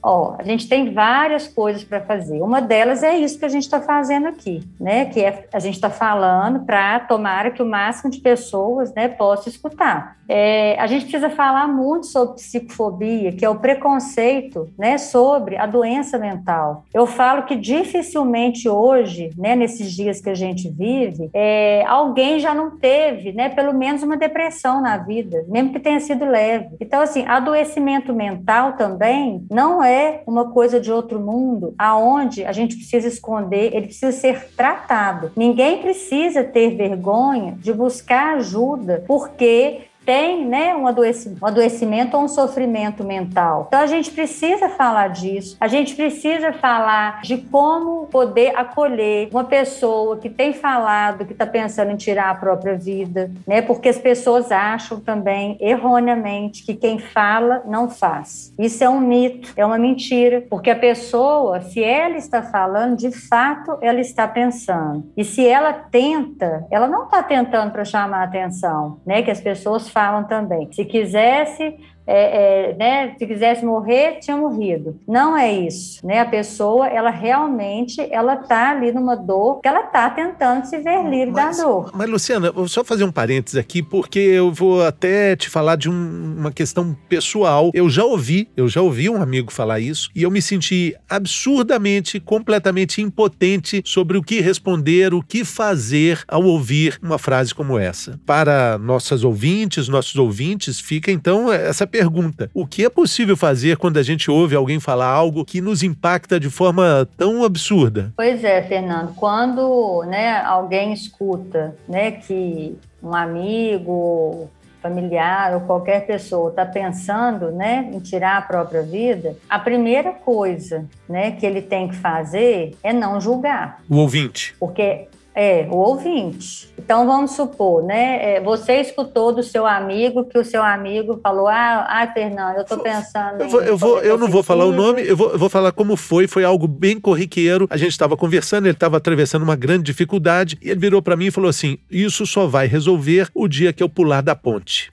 Ó, 0.08 0.36
a 0.38 0.44
gente 0.44 0.70
tem 0.70 0.94
várias 0.94 1.48
coisas 1.48 1.84
para 1.84 2.00
fazer. 2.00 2.40
Uma 2.40 2.62
delas 2.62 3.02
é 3.02 3.18
isso 3.18 3.40
que 3.40 3.46
a 3.46 3.50
gente 3.50 3.64
está 3.64 3.82
fazendo 3.82 4.28
aqui, 4.28 4.62
né? 4.80 5.06
Que 5.06 5.22
é, 5.22 5.48
a 5.52 5.58
gente 5.58 5.74
está 5.74 5.90
falando 5.90 6.60
para 6.60 7.00
tomar 7.00 7.50
que 7.52 7.64
o 7.64 7.66
máximo 7.66 8.12
de 8.12 8.20
pessoas, 8.20 8.94
né, 8.94 9.08
possa 9.08 9.50
escutar. 9.50 10.18
É, 10.28 10.76
a 10.80 10.86
gente 10.88 11.04
precisa 11.04 11.30
falar 11.30 11.68
muito 11.68 12.06
sobre 12.08 12.36
psicofobia, 12.36 13.32
que 13.32 13.44
é 13.44 13.50
o 13.50 13.56
preconceito, 13.56 14.70
né, 14.78 14.98
sobre 14.98 15.56
a 15.56 15.66
doença 15.66 16.18
mental. 16.18 16.84
Eu 16.94 17.06
falo 17.06 17.44
que 17.44 17.56
dificilmente 17.56 18.68
hoje, 18.68 19.32
né, 19.38 19.56
nesses 19.56 19.92
dias 19.92 20.22
que 20.22 20.30
a 20.30 20.36
gente 20.36 20.70
vive, 20.70 21.30
é, 21.34 21.84
alguém 21.88 22.40
já 22.40 22.54
não 22.54 22.78
teve, 22.78 23.32
né, 23.34 23.50
pelo 23.50 23.74
menos 23.74 24.02
uma 24.04 24.18
depressão 24.18 24.82
na 24.82 24.98
vida, 24.98 25.46
mesmo 25.48 25.74
que 25.74 25.80
tenha 25.80 26.00
sido 26.00 26.26
leve. 26.26 26.76
Então, 26.80 27.02
assim, 27.02 27.24
adoecimento 27.28 28.14
mental 28.14 28.74
também 28.74 29.46
não 29.50 29.84
é 29.84 29.95
é 29.96 30.24
uma 30.28 30.52
coisa 30.52 30.80
de 30.80 30.92
outro 30.92 31.20
mundo, 31.20 31.74
aonde 31.78 32.44
a 32.46 32.52
gente 32.52 32.76
precisa 32.76 33.08
esconder, 33.08 33.74
ele 33.74 33.88
precisa 33.88 34.12
ser 34.12 34.50
tratado. 34.56 35.32
Ninguém 35.36 35.82
precisa 35.82 36.44
ter 36.44 36.76
vergonha 36.76 37.58
de 37.60 37.74
buscar 37.74 38.36
ajuda, 38.36 39.04
porque 39.08 39.82
tem 40.06 40.46
né, 40.46 40.76
um, 40.76 40.88
adoecimento, 40.88 41.44
um 41.44 41.48
adoecimento 41.48 42.18
ou 42.18 42.24
um 42.24 42.28
sofrimento 42.28 43.04
mental. 43.04 43.66
Então 43.68 43.80
a 43.80 43.88
gente 43.88 44.12
precisa 44.12 44.70
falar 44.70 45.10
disso, 45.10 45.58
a 45.60 45.68
gente 45.68 45.96
precisa 45.96 46.54
falar 46.54 47.22
de 47.22 47.38
como 47.38 48.08
poder 48.08 48.56
acolher 48.56 49.30
uma 49.32 49.44
pessoa 49.44 50.18
que 50.18 50.30
tem 50.30 50.54
falado 50.54 51.26
que 51.26 51.34
está 51.34 51.46
pensando 51.46 51.92
em 51.92 51.96
tirar 51.96 52.30
a 52.30 52.36
própria 52.36 52.78
vida, 52.78 53.32
né? 53.48 53.62
Porque 53.62 53.90
as 53.90 53.98
pessoas 53.98 54.52
acham 54.52 55.00
também 55.00 55.58
erroneamente 55.60 56.64
que 56.64 56.74
quem 56.74 57.00
fala 57.00 57.64
não 57.66 57.90
faz. 57.90 58.54
Isso 58.60 58.84
é 58.84 58.90
um 58.90 59.00
mito, 59.00 59.54
é 59.56 59.66
uma 59.66 59.78
mentira, 59.78 60.44
porque 60.50 60.70
a 60.70 60.76
pessoa, 60.76 61.62
se 61.62 61.84
ela 61.84 62.18
está 62.18 62.42
falando, 62.42 62.98
de 62.98 63.12
fato 63.12 63.78
ela 63.82 64.00
está 64.00 64.28
pensando. 64.28 65.12
E 65.18 65.24
se 65.24 65.46
ela 65.46 65.74
tenta, 65.74 66.66
ela 66.70 66.88
não 66.88 67.06
está 67.06 67.24
tentando 67.24 67.72
para 67.72 67.86
chamar 67.86 68.22
a 68.22 68.24
atenção, 68.24 69.00
né? 69.06 69.22
Que 69.22 69.32
as 69.32 69.42
pessoas 69.42 69.90
falam 69.96 70.26
também. 70.26 70.70
Se 70.74 70.84
quisesse 70.84 71.80
é, 72.08 72.70
é, 72.70 72.76
né, 72.76 73.16
se 73.18 73.26
quisesse 73.26 73.66
morrer, 73.66 74.20
tinha 74.20 74.38
morrido. 74.38 75.00
Não 75.08 75.36
é 75.36 75.52
isso, 75.52 76.06
né? 76.06 76.20
A 76.20 76.26
pessoa, 76.26 76.88
ela 76.88 77.10
realmente, 77.10 78.02
ela 78.12 78.36
tá 78.36 78.72
ali 78.72 78.92
numa 78.92 79.16
dor, 79.16 79.62
que 79.62 79.68
ela 79.68 79.84
tá 79.84 80.10
tentando 80.10 80.66
se 80.66 80.78
ver 80.78 81.04
livre 81.04 81.32
mas, 81.32 81.58
da 81.58 81.64
dor. 81.64 81.92
Mas, 81.94 82.10
Luciana, 82.10 82.52
vou 82.52 82.68
só 82.68 82.84
fazer 82.84 83.04
um 83.04 83.12
parênteses 83.12 83.58
aqui, 83.58 83.82
porque 83.82 84.20
eu 84.20 84.52
vou 84.52 84.86
até 84.86 85.36
te 85.36 85.50
falar 85.50 85.76
de 85.76 85.90
um, 85.90 86.36
uma 86.38 86.52
questão 86.52 86.96
pessoal. 87.10 87.72
Eu 87.74 87.90
já 87.90 88.04
ouvi, 88.04 88.48
eu 88.56 88.68
já 88.68 88.82
ouvi 88.82 89.10
um 89.10 89.22
amigo 89.22 89.52
falar 89.52 89.80
isso, 89.80 90.10
e 90.16 90.24
eu 90.24 90.32
me 90.32 90.42
senti 90.42 90.96
absurdamente, 91.10 92.20
completamente 92.20 93.02
impotente 93.02 93.82
sobre 93.86 94.18
o 94.18 94.24
que 94.24 94.42
responder, 94.42 95.14
o 95.14 95.22
que 95.22 95.44
fazer 95.44 96.24
ao 96.28 96.44
ouvir 96.44 97.00
uma 97.02 97.18
frase 97.18 97.54
como 97.54 97.78
essa. 97.78 98.20
Para 98.26 98.78
nossas 98.78 99.24
ouvintes, 99.24 99.88
nossos 99.88 100.16
ouvintes, 100.16 100.80
fica 100.80 101.12
então 101.12 101.52
essa 101.52 101.88
pergunta: 101.96 102.50
o 102.54 102.68
que 102.68 102.84
é 102.84 102.90
possível 102.90 103.38
fazer 103.38 103.78
quando 103.78 103.98
a 103.98 104.04
gente 104.04 104.30
ouve 104.30 104.56
alguém 104.56 104.80
falar 104.80 105.08
algo 105.08 105.46
que 105.46 105.62
nos 105.62 105.84
impacta 105.84 106.40
de 106.40 106.50
forma 106.50 107.08
tão 107.18 107.44
absurda? 107.44 108.12
Pois 108.16 108.44
é, 108.44 108.62
Fernando. 108.62 109.14
Quando 109.16 110.04
né, 110.08 110.42
alguém 110.42 110.92
escuta 110.94 111.76
né, 111.88 112.12
que 112.12 112.78
um 113.02 113.14
amigo, 113.14 114.50
familiar 114.82 115.54
ou 115.56 115.62
qualquer 115.62 116.06
pessoa 116.06 116.50
está 116.50 116.66
pensando 116.66 117.52
né, 117.52 117.90
em 117.92 118.00
tirar 118.00 118.38
a 118.38 118.42
própria 118.42 118.84
vida, 118.84 119.36
a 119.50 119.58
primeira 119.58 120.12
coisa 120.12 120.86
né, 121.10 121.32
que 121.32 121.46
ele 121.46 121.62
tem 121.62 121.88
que 121.88 121.96
fazer 121.96 122.76
é 122.84 122.94
não 122.94 123.20
julgar. 123.20 123.82
O 123.90 123.98
ouvinte. 123.98 124.56
Porque 124.60 125.08
é, 125.36 125.68
o 125.70 125.76
ouvinte. 125.76 126.74
Então 126.80 127.06
vamos 127.06 127.32
supor, 127.32 127.84
né? 127.84 128.36
É, 128.36 128.42
você 128.42 128.80
escutou 128.80 129.34
do 129.34 129.44
seu 129.44 129.68
amigo 129.68 130.24
que 130.24 130.38
o 130.38 130.46
seu 130.46 130.64
amigo 130.64 131.20
falou: 131.22 131.48
Ah, 131.48 131.86
ai, 131.90 132.14
Fernando, 132.14 132.56
eu 132.56 132.62
estou 132.62 132.78
pensando. 132.80 133.42
Eu, 133.42 133.50
vou, 133.50 133.62
eu, 133.62 133.78
vou, 133.78 134.02
eu 134.02 134.18
não 134.18 134.28
vou 134.28 134.42
falar 134.42 134.66
o 134.66 134.72
nome, 134.72 135.06
eu 135.06 135.18
vou, 135.18 135.32
eu 135.32 135.38
vou 135.38 135.50
falar 135.50 135.74
como 135.74 135.98
foi. 135.98 136.26
Foi 136.26 136.46
algo 136.46 136.68
bem 136.68 137.00
corriqueiro. 137.00 137.68
A 137.70 137.76
gente 137.76 137.92
estava 137.92 138.16
conversando, 138.16 138.66
ele 138.66 138.74
estava 138.74 138.96
atravessando 138.96 139.44
uma 139.44 139.56
grande 139.58 139.84
dificuldade 139.84 140.58
e 140.62 140.70
ele 140.70 140.80
virou 140.80 141.02
para 141.02 141.18
mim 141.18 141.26
e 141.26 141.32
falou 141.32 141.50
assim: 141.50 141.78
Isso 141.92 142.26
só 142.26 142.48
vai 142.48 142.68
resolver 142.68 143.28
o 143.34 143.48
dia 143.48 143.74
que 143.74 143.84
eu 143.84 143.90
pular 143.90 144.22
da 144.22 144.36
ponte. 144.36 144.90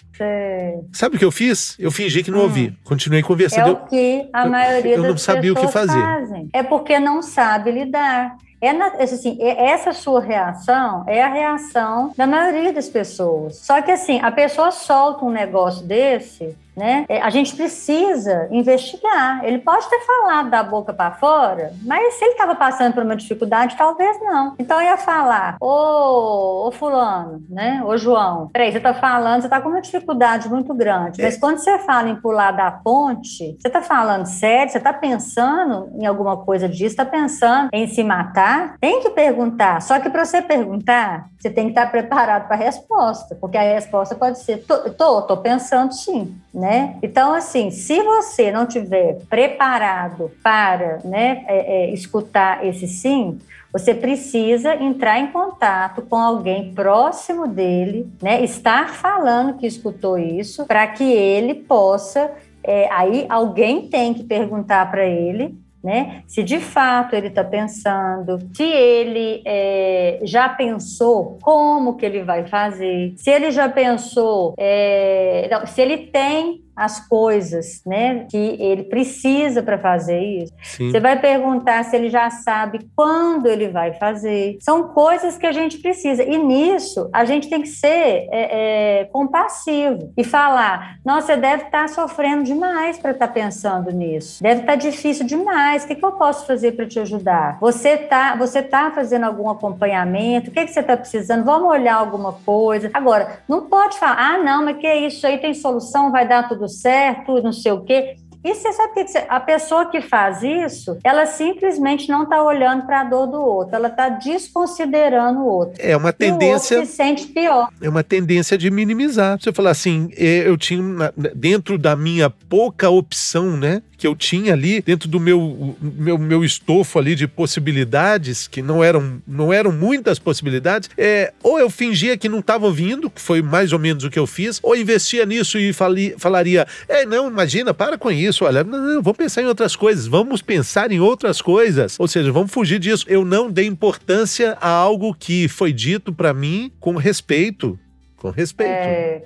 Sabe 0.92 1.16
o 1.16 1.18
que 1.18 1.24
eu 1.24 1.32
fiz? 1.32 1.76
Eu 1.78 1.90
fingi 1.90 2.22
que 2.22 2.30
não 2.30 2.40
hum. 2.40 2.42
ouvi. 2.42 2.76
Continuei 2.84 3.22
conversando. 3.22 3.68
É 3.68 3.72
o 3.72 3.86
que 3.86 4.28
a 4.32 4.46
maioria 4.46 4.94
eu, 4.94 5.04
eu 5.04 5.10
não 5.10 5.18
sabia 5.18 5.52
o 5.52 5.56
que 5.56 5.66
fazer. 5.68 6.00
Fazem. 6.00 6.48
É 6.52 6.62
porque 6.62 6.98
não 7.00 7.22
sabe 7.22 7.72
lidar. 7.72 8.36
É 8.62 8.72
na, 8.72 8.86
assim, 8.86 9.36
é, 9.40 9.70
essa 9.70 9.92
sua 9.92 10.20
reação 10.20 11.02
é 11.08 11.20
a 11.20 11.28
reação 11.28 12.12
da 12.16 12.28
maioria 12.28 12.72
das 12.72 12.88
pessoas. 12.88 13.56
Só 13.56 13.82
que 13.82 13.90
assim, 13.90 14.20
a 14.20 14.30
pessoa 14.30 14.70
solta 14.70 15.24
um 15.24 15.30
negócio 15.30 15.84
desse 15.84 16.56
né? 16.76 17.04
É, 17.08 17.20
a 17.20 17.30
gente 17.30 17.54
precisa 17.54 18.48
investigar. 18.50 19.44
Ele 19.44 19.58
pode 19.58 19.88
ter 19.88 20.00
falado 20.00 20.50
da 20.50 20.62
boca 20.62 20.92
para 20.92 21.12
fora, 21.12 21.72
mas 21.84 22.14
se 22.14 22.24
ele 22.24 22.32
estava 22.32 22.54
passando 22.54 22.94
por 22.94 23.02
uma 23.02 23.16
dificuldade, 23.16 23.76
talvez 23.76 24.18
não. 24.20 24.54
Então 24.58 24.80
eu 24.80 24.86
ia 24.86 24.96
falar: 24.96 25.56
Ô, 25.60 26.66
ô 26.66 26.72
Fulano, 26.72 27.42
né? 27.48 27.82
Ô 27.84 27.96
João, 27.96 28.48
peraí, 28.48 28.72
você 28.72 28.78
está 28.78 28.94
falando, 28.94 29.42
você 29.42 29.46
está 29.46 29.60
com 29.60 29.68
uma 29.68 29.80
dificuldade 29.80 30.48
muito 30.48 30.72
grande, 30.74 31.22
mas 31.22 31.36
quando 31.36 31.58
você 31.58 31.78
fala 31.80 32.08
em 32.08 32.16
pular 32.16 32.52
da 32.52 32.70
ponte, 32.70 33.56
você 33.58 33.68
está 33.68 33.82
falando 33.82 34.26
sério? 34.26 34.70
Você 34.72 34.78
está 34.78 34.92
pensando 34.92 35.90
em 35.98 36.06
alguma 36.06 36.36
coisa 36.36 36.68
disso? 36.68 36.92
Está 36.92 37.04
pensando 37.04 37.68
em 37.72 37.86
se 37.86 38.02
matar? 38.02 38.76
Tem 38.80 39.00
que 39.00 39.10
perguntar. 39.10 39.80
Só 39.82 39.98
que 40.00 40.08
para 40.08 40.24
você 40.24 40.40
perguntar, 40.40 41.26
você 41.38 41.50
tem 41.50 41.64
que 41.64 41.70
estar 41.70 41.90
preparado 41.90 42.46
para 42.46 42.56
a 42.56 42.58
resposta, 42.58 43.36
porque 43.40 43.58
a 43.58 43.62
resposta 43.62 44.14
pode 44.14 44.38
ser: 44.38 44.64
tô, 44.64 44.90
tô, 44.90 45.22
tô 45.22 45.36
pensando 45.36 45.92
sim 45.92 46.34
né? 46.62 46.96
Então, 47.02 47.34
assim, 47.34 47.72
se 47.72 48.00
você 48.04 48.52
não 48.52 48.66
tiver 48.66 49.18
preparado 49.28 50.30
para 50.44 51.00
né, 51.04 51.44
é, 51.48 51.56
é, 51.88 51.90
escutar 51.90 52.64
esse 52.64 52.86
sim, 52.86 53.40
você 53.72 53.92
precisa 53.92 54.76
entrar 54.76 55.18
em 55.18 55.32
contato 55.32 56.02
com 56.02 56.14
alguém 56.14 56.72
próximo 56.72 57.48
dele, 57.48 58.08
né? 58.22 58.44
Estar 58.44 58.94
falando 58.94 59.58
que 59.58 59.66
escutou 59.66 60.16
isso, 60.16 60.64
para 60.64 60.86
que 60.86 61.02
ele 61.02 61.52
possa. 61.54 62.30
É, 62.62 62.88
aí 62.92 63.26
alguém 63.28 63.88
tem 63.88 64.14
que 64.14 64.22
perguntar 64.22 64.88
para 64.88 65.04
ele 65.04 65.60
né? 65.82 66.22
Se 66.26 66.42
de 66.42 66.60
fato 66.60 67.14
ele 67.14 67.28
está 67.28 67.42
pensando, 67.42 68.38
se 68.54 68.62
ele 68.62 69.42
é, 69.44 70.20
já 70.22 70.48
pensou 70.48 71.38
como 71.42 71.96
que 71.96 72.06
ele 72.06 72.22
vai 72.22 72.46
fazer, 72.46 73.14
se 73.16 73.30
ele 73.30 73.50
já 73.50 73.68
pensou, 73.68 74.54
é, 74.58 75.48
não, 75.50 75.66
se 75.66 75.80
ele 75.80 75.98
tem 75.98 76.62
as 76.74 77.06
coisas, 77.08 77.82
né, 77.84 78.26
que 78.30 78.36
ele 78.36 78.84
precisa 78.84 79.62
para 79.62 79.78
fazer 79.78 80.20
isso. 80.20 80.52
Sim. 80.62 80.90
Você 80.90 81.00
vai 81.00 81.18
perguntar 81.20 81.84
se 81.84 81.96
ele 81.96 82.08
já 82.08 82.30
sabe 82.30 82.90
quando 82.96 83.46
ele 83.46 83.68
vai 83.68 83.92
fazer. 83.94 84.58
São 84.60 84.88
coisas 84.88 85.36
que 85.36 85.46
a 85.46 85.52
gente 85.52 85.78
precisa. 85.78 86.22
E 86.22 86.38
nisso 86.38 87.08
a 87.12 87.24
gente 87.24 87.48
tem 87.48 87.62
que 87.62 87.68
ser 87.68 88.28
é, 88.30 89.00
é, 89.00 89.04
compassivo 89.06 90.12
e 90.16 90.24
falar: 90.24 90.96
nossa, 91.04 91.32
você 91.32 91.36
deve 91.36 91.64
estar 91.64 91.82
tá 91.82 91.88
sofrendo 91.88 92.44
demais 92.44 92.98
para 92.98 93.12
estar 93.12 93.28
tá 93.28 93.32
pensando 93.32 93.90
nisso. 93.90 94.42
Deve 94.42 94.60
estar 94.60 94.72
tá 94.72 94.76
difícil 94.76 95.26
demais. 95.26 95.84
O 95.84 95.86
que, 95.86 95.94
que 95.94 96.04
eu 96.04 96.12
posso 96.12 96.46
fazer 96.46 96.72
para 96.72 96.86
te 96.86 96.98
ajudar? 96.98 97.58
Você 97.60 97.96
tá, 97.96 98.34
você 98.36 98.62
tá 98.62 98.90
fazendo 98.90 99.24
algum 99.24 99.48
acompanhamento? 99.48 100.50
O 100.50 100.52
que, 100.52 100.64
que 100.64 100.72
você 100.72 100.80
está 100.80 100.96
precisando? 100.96 101.44
Vamos 101.44 101.68
olhar 101.68 101.96
alguma 101.96 102.32
coisa. 102.32 102.90
Agora, 102.92 103.40
não 103.48 103.62
pode 103.62 103.98
falar: 103.98 104.16
ah, 104.18 104.38
não, 104.38 104.64
mas 104.64 104.78
que 104.78 104.92
isso 104.92 105.26
aí 105.26 105.38
tem 105.38 105.54
solução, 105.54 106.10
vai 106.10 106.26
dar 106.26 106.48
tudo 106.48 106.61
tudo 106.62 106.68
certo, 106.68 107.42
não 107.42 107.52
sei 107.52 107.72
o 107.72 107.80
quê. 107.80 108.16
E 108.44 108.54
você 108.54 108.72
sabe 108.72 109.04
que 109.04 109.18
a 109.28 109.38
pessoa 109.38 109.86
que 109.86 110.00
faz 110.00 110.42
isso, 110.42 110.98
ela 111.04 111.26
simplesmente 111.26 112.08
não 112.08 112.24
está 112.24 112.42
olhando 112.42 112.84
para 112.86 113.02
a 113.02 113.04
dor 113.04 113.28
do 113.28 113.40
outro, 113.40 113.76
ela 113.76 113.86
está 113.86 114.08
desconsiderando 114.08 115.40
o 115.40 115.46
outro. 115.46 115.74
É 115.78 115.96
uma 115.96 116.12
tendência. 116.12 116.74
E 116.74 116.78
o 116.78 116.80
outro 116.80 116.90
se 116.90 116.96
sente 116.96 117.26
pior. 117.28 117.68
É 117.80 117.88
uma 117.88 118.02
tendência 118.02 118.58
de 118.58 118.68
minimizar. 118.68 119.40
Você 119.40 119.52
falar 119.52 119.70
assim, 119.70 120.10
é, 120.16 120.48
eu 120.48 120.56
tinha 120.56 121.12
dentro 121.36 121.78
da 121.78 121.94
minha 121.94 122.28
pouca 122.28 122.90
opção, 122.90 123.56
né? 123.56 123.80
Que 124.02 124.06
eu 124.08 124.16
tinha 124.16 124.52
ali 124.52 124.82
dentro 124.82 125.08
do 125.08 125.20
meu, 125.20 125.76
meu, 125.80 126.18
meu 126.18 126.44
estofo 126.44 126.98
ali 126.98 127.14
de 127.14 127.28
possibilidades, 127.28 128.48
que 128.48 128.60
não 128.60 128.82
eram, 128.82 129.22
não 129.24 129.52
eram 129.52 129.70
muitas 129.70 130.18
possibilidades, 130.18 130.90
é, 130.98 131.32
ou 131.40 131.56
eu 131.56 131.70
fingia 131.70 132.16
que 132.16 132.28
não 132.28 132.40
estava 132.40 132.66
ouvindo, 132.66 133.08
que 133.08 133.20
foi 133.20 133.40
mais 133.40 133.72
ou 133.72 133.78
menos 133.78 134.02
o 134.02 134.10
que 134.10 134.18
eu 134.18 134.26
fiz, 134.26 134.58
ou 134.60 134.74
investia 134.74 135.24
nisso 135.24 135.56
e 135.56 135.72
fali, 135.72 136.16
falaria: 136.18 136.66
é, 136.88 137.06
não, 137.06 137.28
imagina, 137.28 137.72
para 137.72 137.96
com 137.96 138.10
isso, 138.10 138.44
olha, 138.44 138.64
não, 138.64 138.80
não, 138.80 139.02
vamos 139.02 139.18
pensar 139.18 139.40
em 139.40 139.46
outras 139.46 139.76
coisas, 139.76 140.08
vamos 140.08 140.42
pensar 140.42 140.90
em 140.90 140.98
outras 140.98 141.40
coisas. 141.40 141.94
Ou 142.00 142.08
seja, 142.08 142.32
vamos 142.32 142.50
fugir 142.50 142.80
disso. 142.80 143.06
Eu 143.06 143.24
não 143.24 143.48
dei 143.48 143.66
importância 143.66 144.58
a 144.60 144.68
algo 144.68 145.14
que 145.14 145.46
foi 145.46 145.72
dito 145.72 146.12
para 146.12 146.34
mim 146.34 146.72
com 146.80 146.96
respeito. 146.96 147.78
Com 148.16 148.30
respeito. 148.30 148.72
É, 148.72 149.22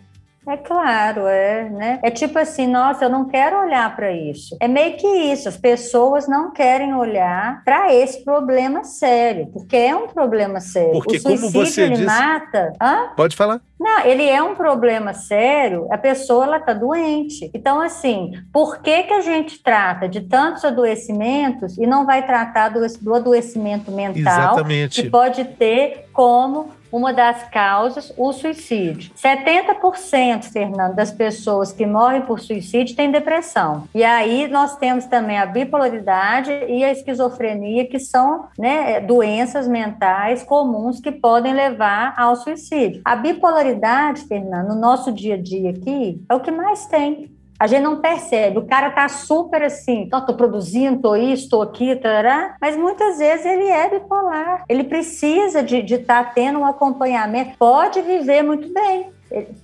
é 0.49 0.57
claro, 0.57 1.27
é, 1.27 1.69
né? 1.69 1.99
É 2.03 2.11
tipo 2.11 2.39
assim, 2.39 2.67
nossa, 2.67 3.05
eu 3.07 3.11
não 3.11 3.27
quero 3.27 3.59
olhar 3.61 3.95
para 3.97 4.13
isso. 4.13 4.57
É 4.61 4.69
meio 4.69 4.97
que 4.97 5.07
isso, 5.07 5.49
as 5.49 5.57
pessoas 5.57 6.29
não 6.29 6.53
querem 6.53 6.95
olhar 6.95 7.63
para 7.65 7.93
esse 7.95 8.25
problema 8.25 8.85
sério, 8.85 9.49
porque 9.53 9.77
é 9.77 9.95
um 9.97 10.09
problema 10.09 10.61
sério. 10.61 10.93
Porque 10.93 11.17
o 11.17 11.21
suicídio, 11.21 11.53
como 11.53 11.67
você 11.67 11.83
ele 11.83 11.97
disse... 11.97 12.07
mata. 12.07 12.73
Hã? 12.81 13.09
Pode 13.17 13.35
falar. 13.35 13.61
Não, 13.79 14.07
ele 14.07 14.27
é 14.27 14.43
um 14.43 14.55
problema 14.55 15.13
sério, 15.13 15.87
a 15.91 15.99
pessoa 15.99 16.45
ela 16.45 16.57
está 16.57 16.73
doente. 16.73 17.51
Então, 17.53 17.81
assim, 17.81 18.33
por 18.51 18.79
que, 18.79 19.03
que 19.03 19.13
a 19.13 19.21
gente 19.21 19.63
trata 19.63 20.09
de 20.09 20.23
tantos 20.23 20.65
adoecimentos 20.65 21.77
e 21.77 21.87
não 21.87 22.07
vai 22.07 22.25
tratar 22.25 22.71
do, 22.71 22.81
do 23.01 23.15
adoecimento 23.15 23.91
mental 23.91 24.17
Exatamente. 24.17 25.03
que 25.03 25.11
pode 25.11 25.45
ter 25.45 26.06
como 26.17 26.71
uma 26.91 27.13
das 27.13 27.43
causas 27.51 28.11
o 28.17 28.33
suicídio. 28.33 29.13
70%, 29.15 30.45
Fernando, 30.45 30.95
das 30.95 31.13
pessoas 31.13 31.73
que 31.73 31.85
morrem 31.85 32.23
por 32.23 32.41
suicídio 32.41 32.97
têm 32.97 33.11
depressão. 33.11 33.87
E 33.95 34.03
aí 34.03 34.49
nós 34.49 34.77
temos 34.77 35.05
também 35.05 35.37
a 35.37 35.45
bipolaridade 35.45 36.51
e 36.51 36.83
a 36.83 36.91
esquizofrenia, 36.91 37.87
que 37.87 37.99
são 37.99 38.47
né, 38.59 38.99
doenças 39.01 39.69
mentais 39.69 40.43
comuns 40.43 40.99
que 40.99 41.13
podem 41.13 41.53
levar 41.53 42.15
ao 42.17 42.35
suicídio. 42.35 43.03
A 43.05 43.15
bipolaridade, 43.15 44.23
Fernando, 44.23 44.69
no 44.69 44.81
nosso 44.81 45.13
dia 45.13 45.35
a 45.35 45.43
dia 45.43 45.71
aqui, 45.71 46.25
é 46.31 46.35
o 46.35 46.41
que 46.41 46.51
mais 46.51 46.87
tem. 46.87 47.36
A 47.59 47.67
gente 47.67 47.83
não 47.83 48.01
percebe. 48.01 48.59
O 48.59 48.67
cara 48.67 48.91
tá 48.91 49.09
super 49.09 49.63
assim, 49.63 50.03
então, 50.03 50.25
tô 50.25 50.35
produzindo, 50.35 51.01
tô 51.01 51.17
isso, 51.17 51.49
tô 51.49 51.63
aqui, 51.63 51.97
tará, 51.97 52.57
mas 52.61 52.77
muitas 52.77 53.19
vezes 53.19 53.47
ele 53.47 53.69
é 53.69 53.89
bipolar. 53.89 54.65
Ele 54.69 54.85
precisa 54.85 55.63
de 55.63 55.79
estar 55.79 56.25
tá 56.25 56.31
tendo 56.35 56.59
um 56.59 56.67
acompanhamento. 56.67 57.57
Pode 57.59 58.01
viver 58.03 58.43
muito 58.43 58.73
bem, 58.73 59.11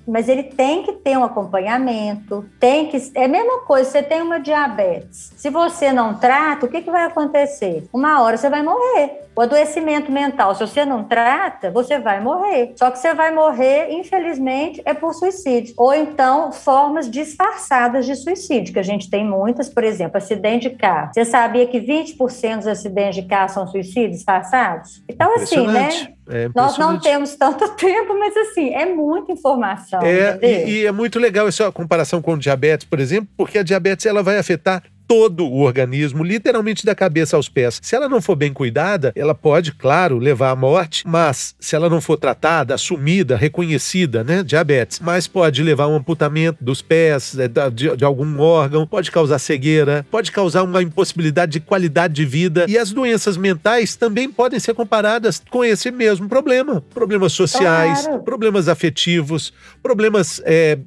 mas 0.07 0.29
ele 0.29 0.43
tem 0.43 0.83
que 0.83 0.93
ter 0.93 1.17
um 1.17 1.25
acompanhamento, 1.25 2.45
tem 2.59 2.89
que 2.89 2.97
é 3.15 3.25
a 3.25 3.29
mesma 3.29 3.61
coisa. 3.61 3.91
Você 3.91 4.03
tem 4.03 4.23
uma 4.23 4.41
diabetes, 4.41 5.33
se 5.37 5.51
você 5.51 5.93
não 5.93 6.15
trata, 6.15 6.67
o 6.67 6.69
que, 6.69 6.83
que 6.83 6.91
vai 6.91 7.05
acontecer? 7.05 7.89
Uma 7.93 8.23
hora 8.23 8.37
você 8.37 8.51
vai 8.51 8.63
morrer. 8.63 9.23
O 9.35 9.41
adoecimento 9.41 10.13
mental, 10.13 10.55
se 10.55 10.61
você 10.61 10.85
não 10.85 11.05
trata, 11.05 11.71
você 11.71 11.99
vai 11.99 12.21
morrer. 12.21 12.73
Só 12.77 12.91
que 12.91 12.99
você 12.99 13.15
vai 13.15 13.33
morrer, 13.33 13.91
infelizmente, 13.91 14.83
é 14.85 14.93
por 14.93 15.15
suicídio. 15.15 15.75
Ou 15.77 15.95
então, 15.95 16.53
formas 16.53 17.11
disfarçadas 17.11 18.05
de 18.05 18.15
suicídio, 18.15 18.75
que 18.75 18.79
a 18.79 18.85
gente 18.85 19.09
tem 19.09 19.25
muitas, 19.25 19.69
por 19.69 19.85
exemplo, 19.85 20.19
acidente 20.19 20.69
de 20.69 20.77
carro. 20.77 21.11
Você 21.15 21.25
sabia 21.25 21.67
que 21.67 21.81
20% 21.81 22.59
dos 22.59 22.67
acidentes 22.67 23.23
de 23.23 23.29
carro 23.29 23.49
são 23.49 23.67
suicídios 23.67 24.19
disfarçados? 24.19 25.03
Então, 25.09 25.35
assim, 25.35 25.67
né? 25.67 26.13
É 26.29 26.49
Nós 26.55 26.79
não 26.79 27.01
temos 27.01 27.35
tanto 27.35 27.69
tempo, 27.75 28.17
mas 28.19 28.37
assim, 28.37 28.73
é 28.75 28.87
muita 28.87 29.33
informação. 29.33 30.01
É, 30.03 30.39
e, 30.41 30.71
e, 30.71 30.87
é 30.87 30.93
muito 30.93 31.19
legal 31.19 31.49
essa 31.49 31.73
comparação 31.73 32.23
com 32.23 32.35
o 32.35 32.39
diabetes, 32.39 32.87
por 32.87 33.01
exemplo, 33.01 33.29
porque 33.37 33.59
a 33.59 33.63
diabetes 33.63 34.07
ela 34.07 34.23
vai 34.23 34.39
afetar 34.39 34.83
todo 35.07 35.45
o 35.45 35.61
organismo, 35.61 36.25
literalmente 36.25 36.85
da 36.85 36.95
cabeça 36.95 37.37
aos 37.37 37.49
pés. 37.49 37.79
Se 37.83 37.95
ela 37.95 38.09
não 38.09 38.21
for 38.21 38.37
bem 38.37 38.53
cuidada, 38.53 39.13
ela 39.15 39.35
pode, 39.35 39.73
claro, 39.73 40.19
levar 40.19 40.51
à 40.51 40.57
morte, 40.57 41.07
mas 41.07 41.55
se 41.61 41.77
ela 41.77 41.89
não 41.89 42.01
for 42.01 42.17
tratada, 42.17 42.75
assumida, 42.75 43.37
reconhecida, 43.37 44.25
né, 44.25 44.43
diabetes, 44.43 45.01
mas 45.01 45.27
pode 45.27 45.63
levar 45.63 45.85
a 45.85 45.89
um 45.89 45.97
amputamento 45.97 46.63
dos 46.63 46.83
pés, 46.83 47.39
é, 47.39 47.49
de, 47.71 47.97
de 47.97 48.05
algum 48.05 48.41
órgão, 48.41 48.87
pode 48.87 49.11
causar 49.11 49.39
cegueira, 49.39 50.07
pode 50.11 50.33
causar 50.33 50.63
uma 50.63 50.83
impossibilidade 50.83 51.53
de 51.53 51.61
qualidade 51.61 52.15
de 52.15 52.25
vida. 52.25 52.67
E 52.69 52.79
as 52.79 52.93
doenças 52.93 53.37
mentais 53.37 53.97
também 53.97 54.31
podem 54.31 54.59
ser 54.59 54.75
comparadas 54.75 55.43
com 55.51 55.65
esse 55.65 55.91
mesmo 55.91 56.29
problema. 56.29 56.83
Problemas 56.93 57.33
sociais, 57.33 58.07
claro. 58.07 58.23
problemas 58.23 58.69
afetivos, 58.69 59.53
problemas 59.83 60.41
é, 60.45 60.79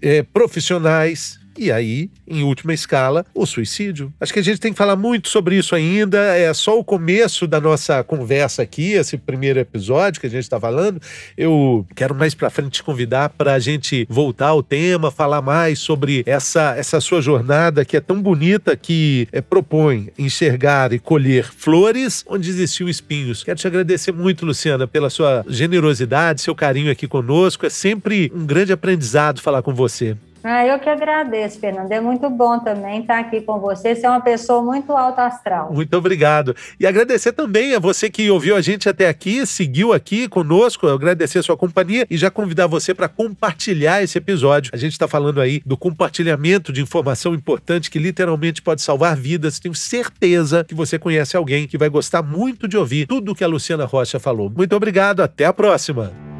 é, 0.00 0.22
profissionais 0.22 1.38
e 1.58 1.72
aí, 1.72 2.10
em 2.26 2.42
última 2.42 2.74
escala, 2.74 3.24
o 3.34 3.46
suicídio. 3.46 4.12
Acho 4.20 4.32
que 4.32 4.38
a 4.38 4.42
gente 4.42 4.60
tem 4.60 4.72
que 4.72 4.78
falar 4.78 4.96
muito 4.96 5.28
sobre 5.28 5.56
isso 5.56 5.74
ainda. 5.74 6.18
É 6.18 6.52
só 6.52 6.78
o 6.78 6.84
começo 6.84 7.46
da 7.46 7.60
nossa 7.60 8.02
conversa 8.04 8.62
aqui, 8.62 8.92
esse 8.92 9.16
primeiro 9.16 9.58
episódio 9.58 10.20
que 10.20 10.26
a 10.26 10.30
gente 10.30 10.42
está 10.42 10.60
falando. 10.60 11.00
Eu 11.36 11.86
quero 11.94 12.14
mais 12.14 12.34
para 12.34 12.50
frente 12.50 12.70
te 12.70 12.82
convidar 12.82 13.30
para 13.30 13.54
a 13.54 13.58
gente 13.58 14.06
voltar 14.08 14.48
ao 14.48 14.62
tema, 14.62 15.10
falar 15.10 15.42
mais 15.42 15.78
sobre 15.78 16.22
essa, 16.26 16.74
essa 16.76 17.00
sua 17.00 17.20
jornada 17.20 17.84
que 17.84 17.96
é 17.96 18.00
tão 18.00 18.20
bonita 18.20 18.76
que 18.76 19.28
é, 19.32 19.40
propõe 19.40 20.10
enxergar 20.18 20.92
e 20.92 20.98
colher 20.98 21.44
flores 21.44 22.24
onde 22.28 22.48
existiam 22.48 22.88
espinhos. 22.88 23.42
Quero 23.42 23.58
te 23.58 23.66
agradecer 23.66 24.12
muito, 24.12 24.44
Luciana, 24.44 24.86
pela 24.86 25.10
sua 25.10 25.44
generosidade, 25.48 26.40
seu 26.40 26.54
carinho 26.54 26.90
aqui 26.90 27.06
conosco. 27.06 27.66
É 27.66 27.70
sempre 27.70 28.30
um 28.34 28.44
grande 28.44 28.72
aprendizado 28.72 29.40
falar 29.40 29.62
com 29.62 29.74
você. 29.74 30.16
Ah, 30.48 30.64
eu 30.64 30.78
que 30.78 30.88
agradeço, 30.88 31.58
Fernando. 31.58 31.90
É 31.90 32.00
muito 32.00 32.30
bom 32.30 32.60
também 32.60 33.00
estar 33.00 33.18
aqui 33.18 33.40
com 33.40 33.58
você. 33.58 33.96
Você 33.96 34.06
é 34.06 34.08
uma 34.08 34.20
pessoa 34.20 34.62
muito 34.62 34.92
alto 34.92 35.18
astral. 35.18 35.72
Muito 35.72 35.92
obrigado. 35.96 36.54
E 36.78 36.86
agradecer 36.86 37.32
também 37.32 37.74
a 37.74 37.80
você 37.80 38.08
que 38.08 38.30
ouviu 38.30 38.54
a 38.54 38.60
gente 38.60 38.88
até 38.88 39.08
aqui, 39.08 39.44
seguiu 39.44 39.92
aqui 39.92 40.28
conosco, 40.28 40.86
agradecer 40.86 41.40
a 41.40 41.42
sua 41.42 41.56
companhia 41.56 42.06
e 42.08 42.16
já 42.16 42.30
convidar 42.30 42.68
você 42.68 42.94
para 42.94 43.08
compartilhar 43.08 44.04
esse 44.04 44.18
episódio. 44.18 44.70
A 44.72 44.76
gente 44.76 44.92
está 44.92 45.08
falando 45.08 45.40
aí 45.40 45.60
do 45.66 45.76
compartilhamento 45.76 46.72
de 46.72 46.80
informação 46.80 47.34
importante 47.34 47.90
que 47.90 47.98
literalmente 47.98 48.62
pode 48.62 48.82
salvar 48.82 49.16
vidas. 49.16 49.58
Tenho 49.58 49.74
certeza 49.74 50.62
que 50.62 50.76
você 50.76 50.96
conhece 50.96 51.36
alguém 51.36 51.66
que 51.66 51.76
vai 51.76 51.88
gostar 51.88 52.22
muito 52.22 52.68
de 52.68 52.76
ouvir 52.76 53.08
tudo 53.08 53.32
o 53.32 53.34
que 53.34 53.42
a 53.42 53.48
Luciana 53.48 53.84
Rocha 53.84 54.20
falou. 54.20 54.48
Muito 54.48 54.76
obrigado, 54.76 55.22
até 55.22 55.44
a 55.44 55.52
próxima. 55.52 56.35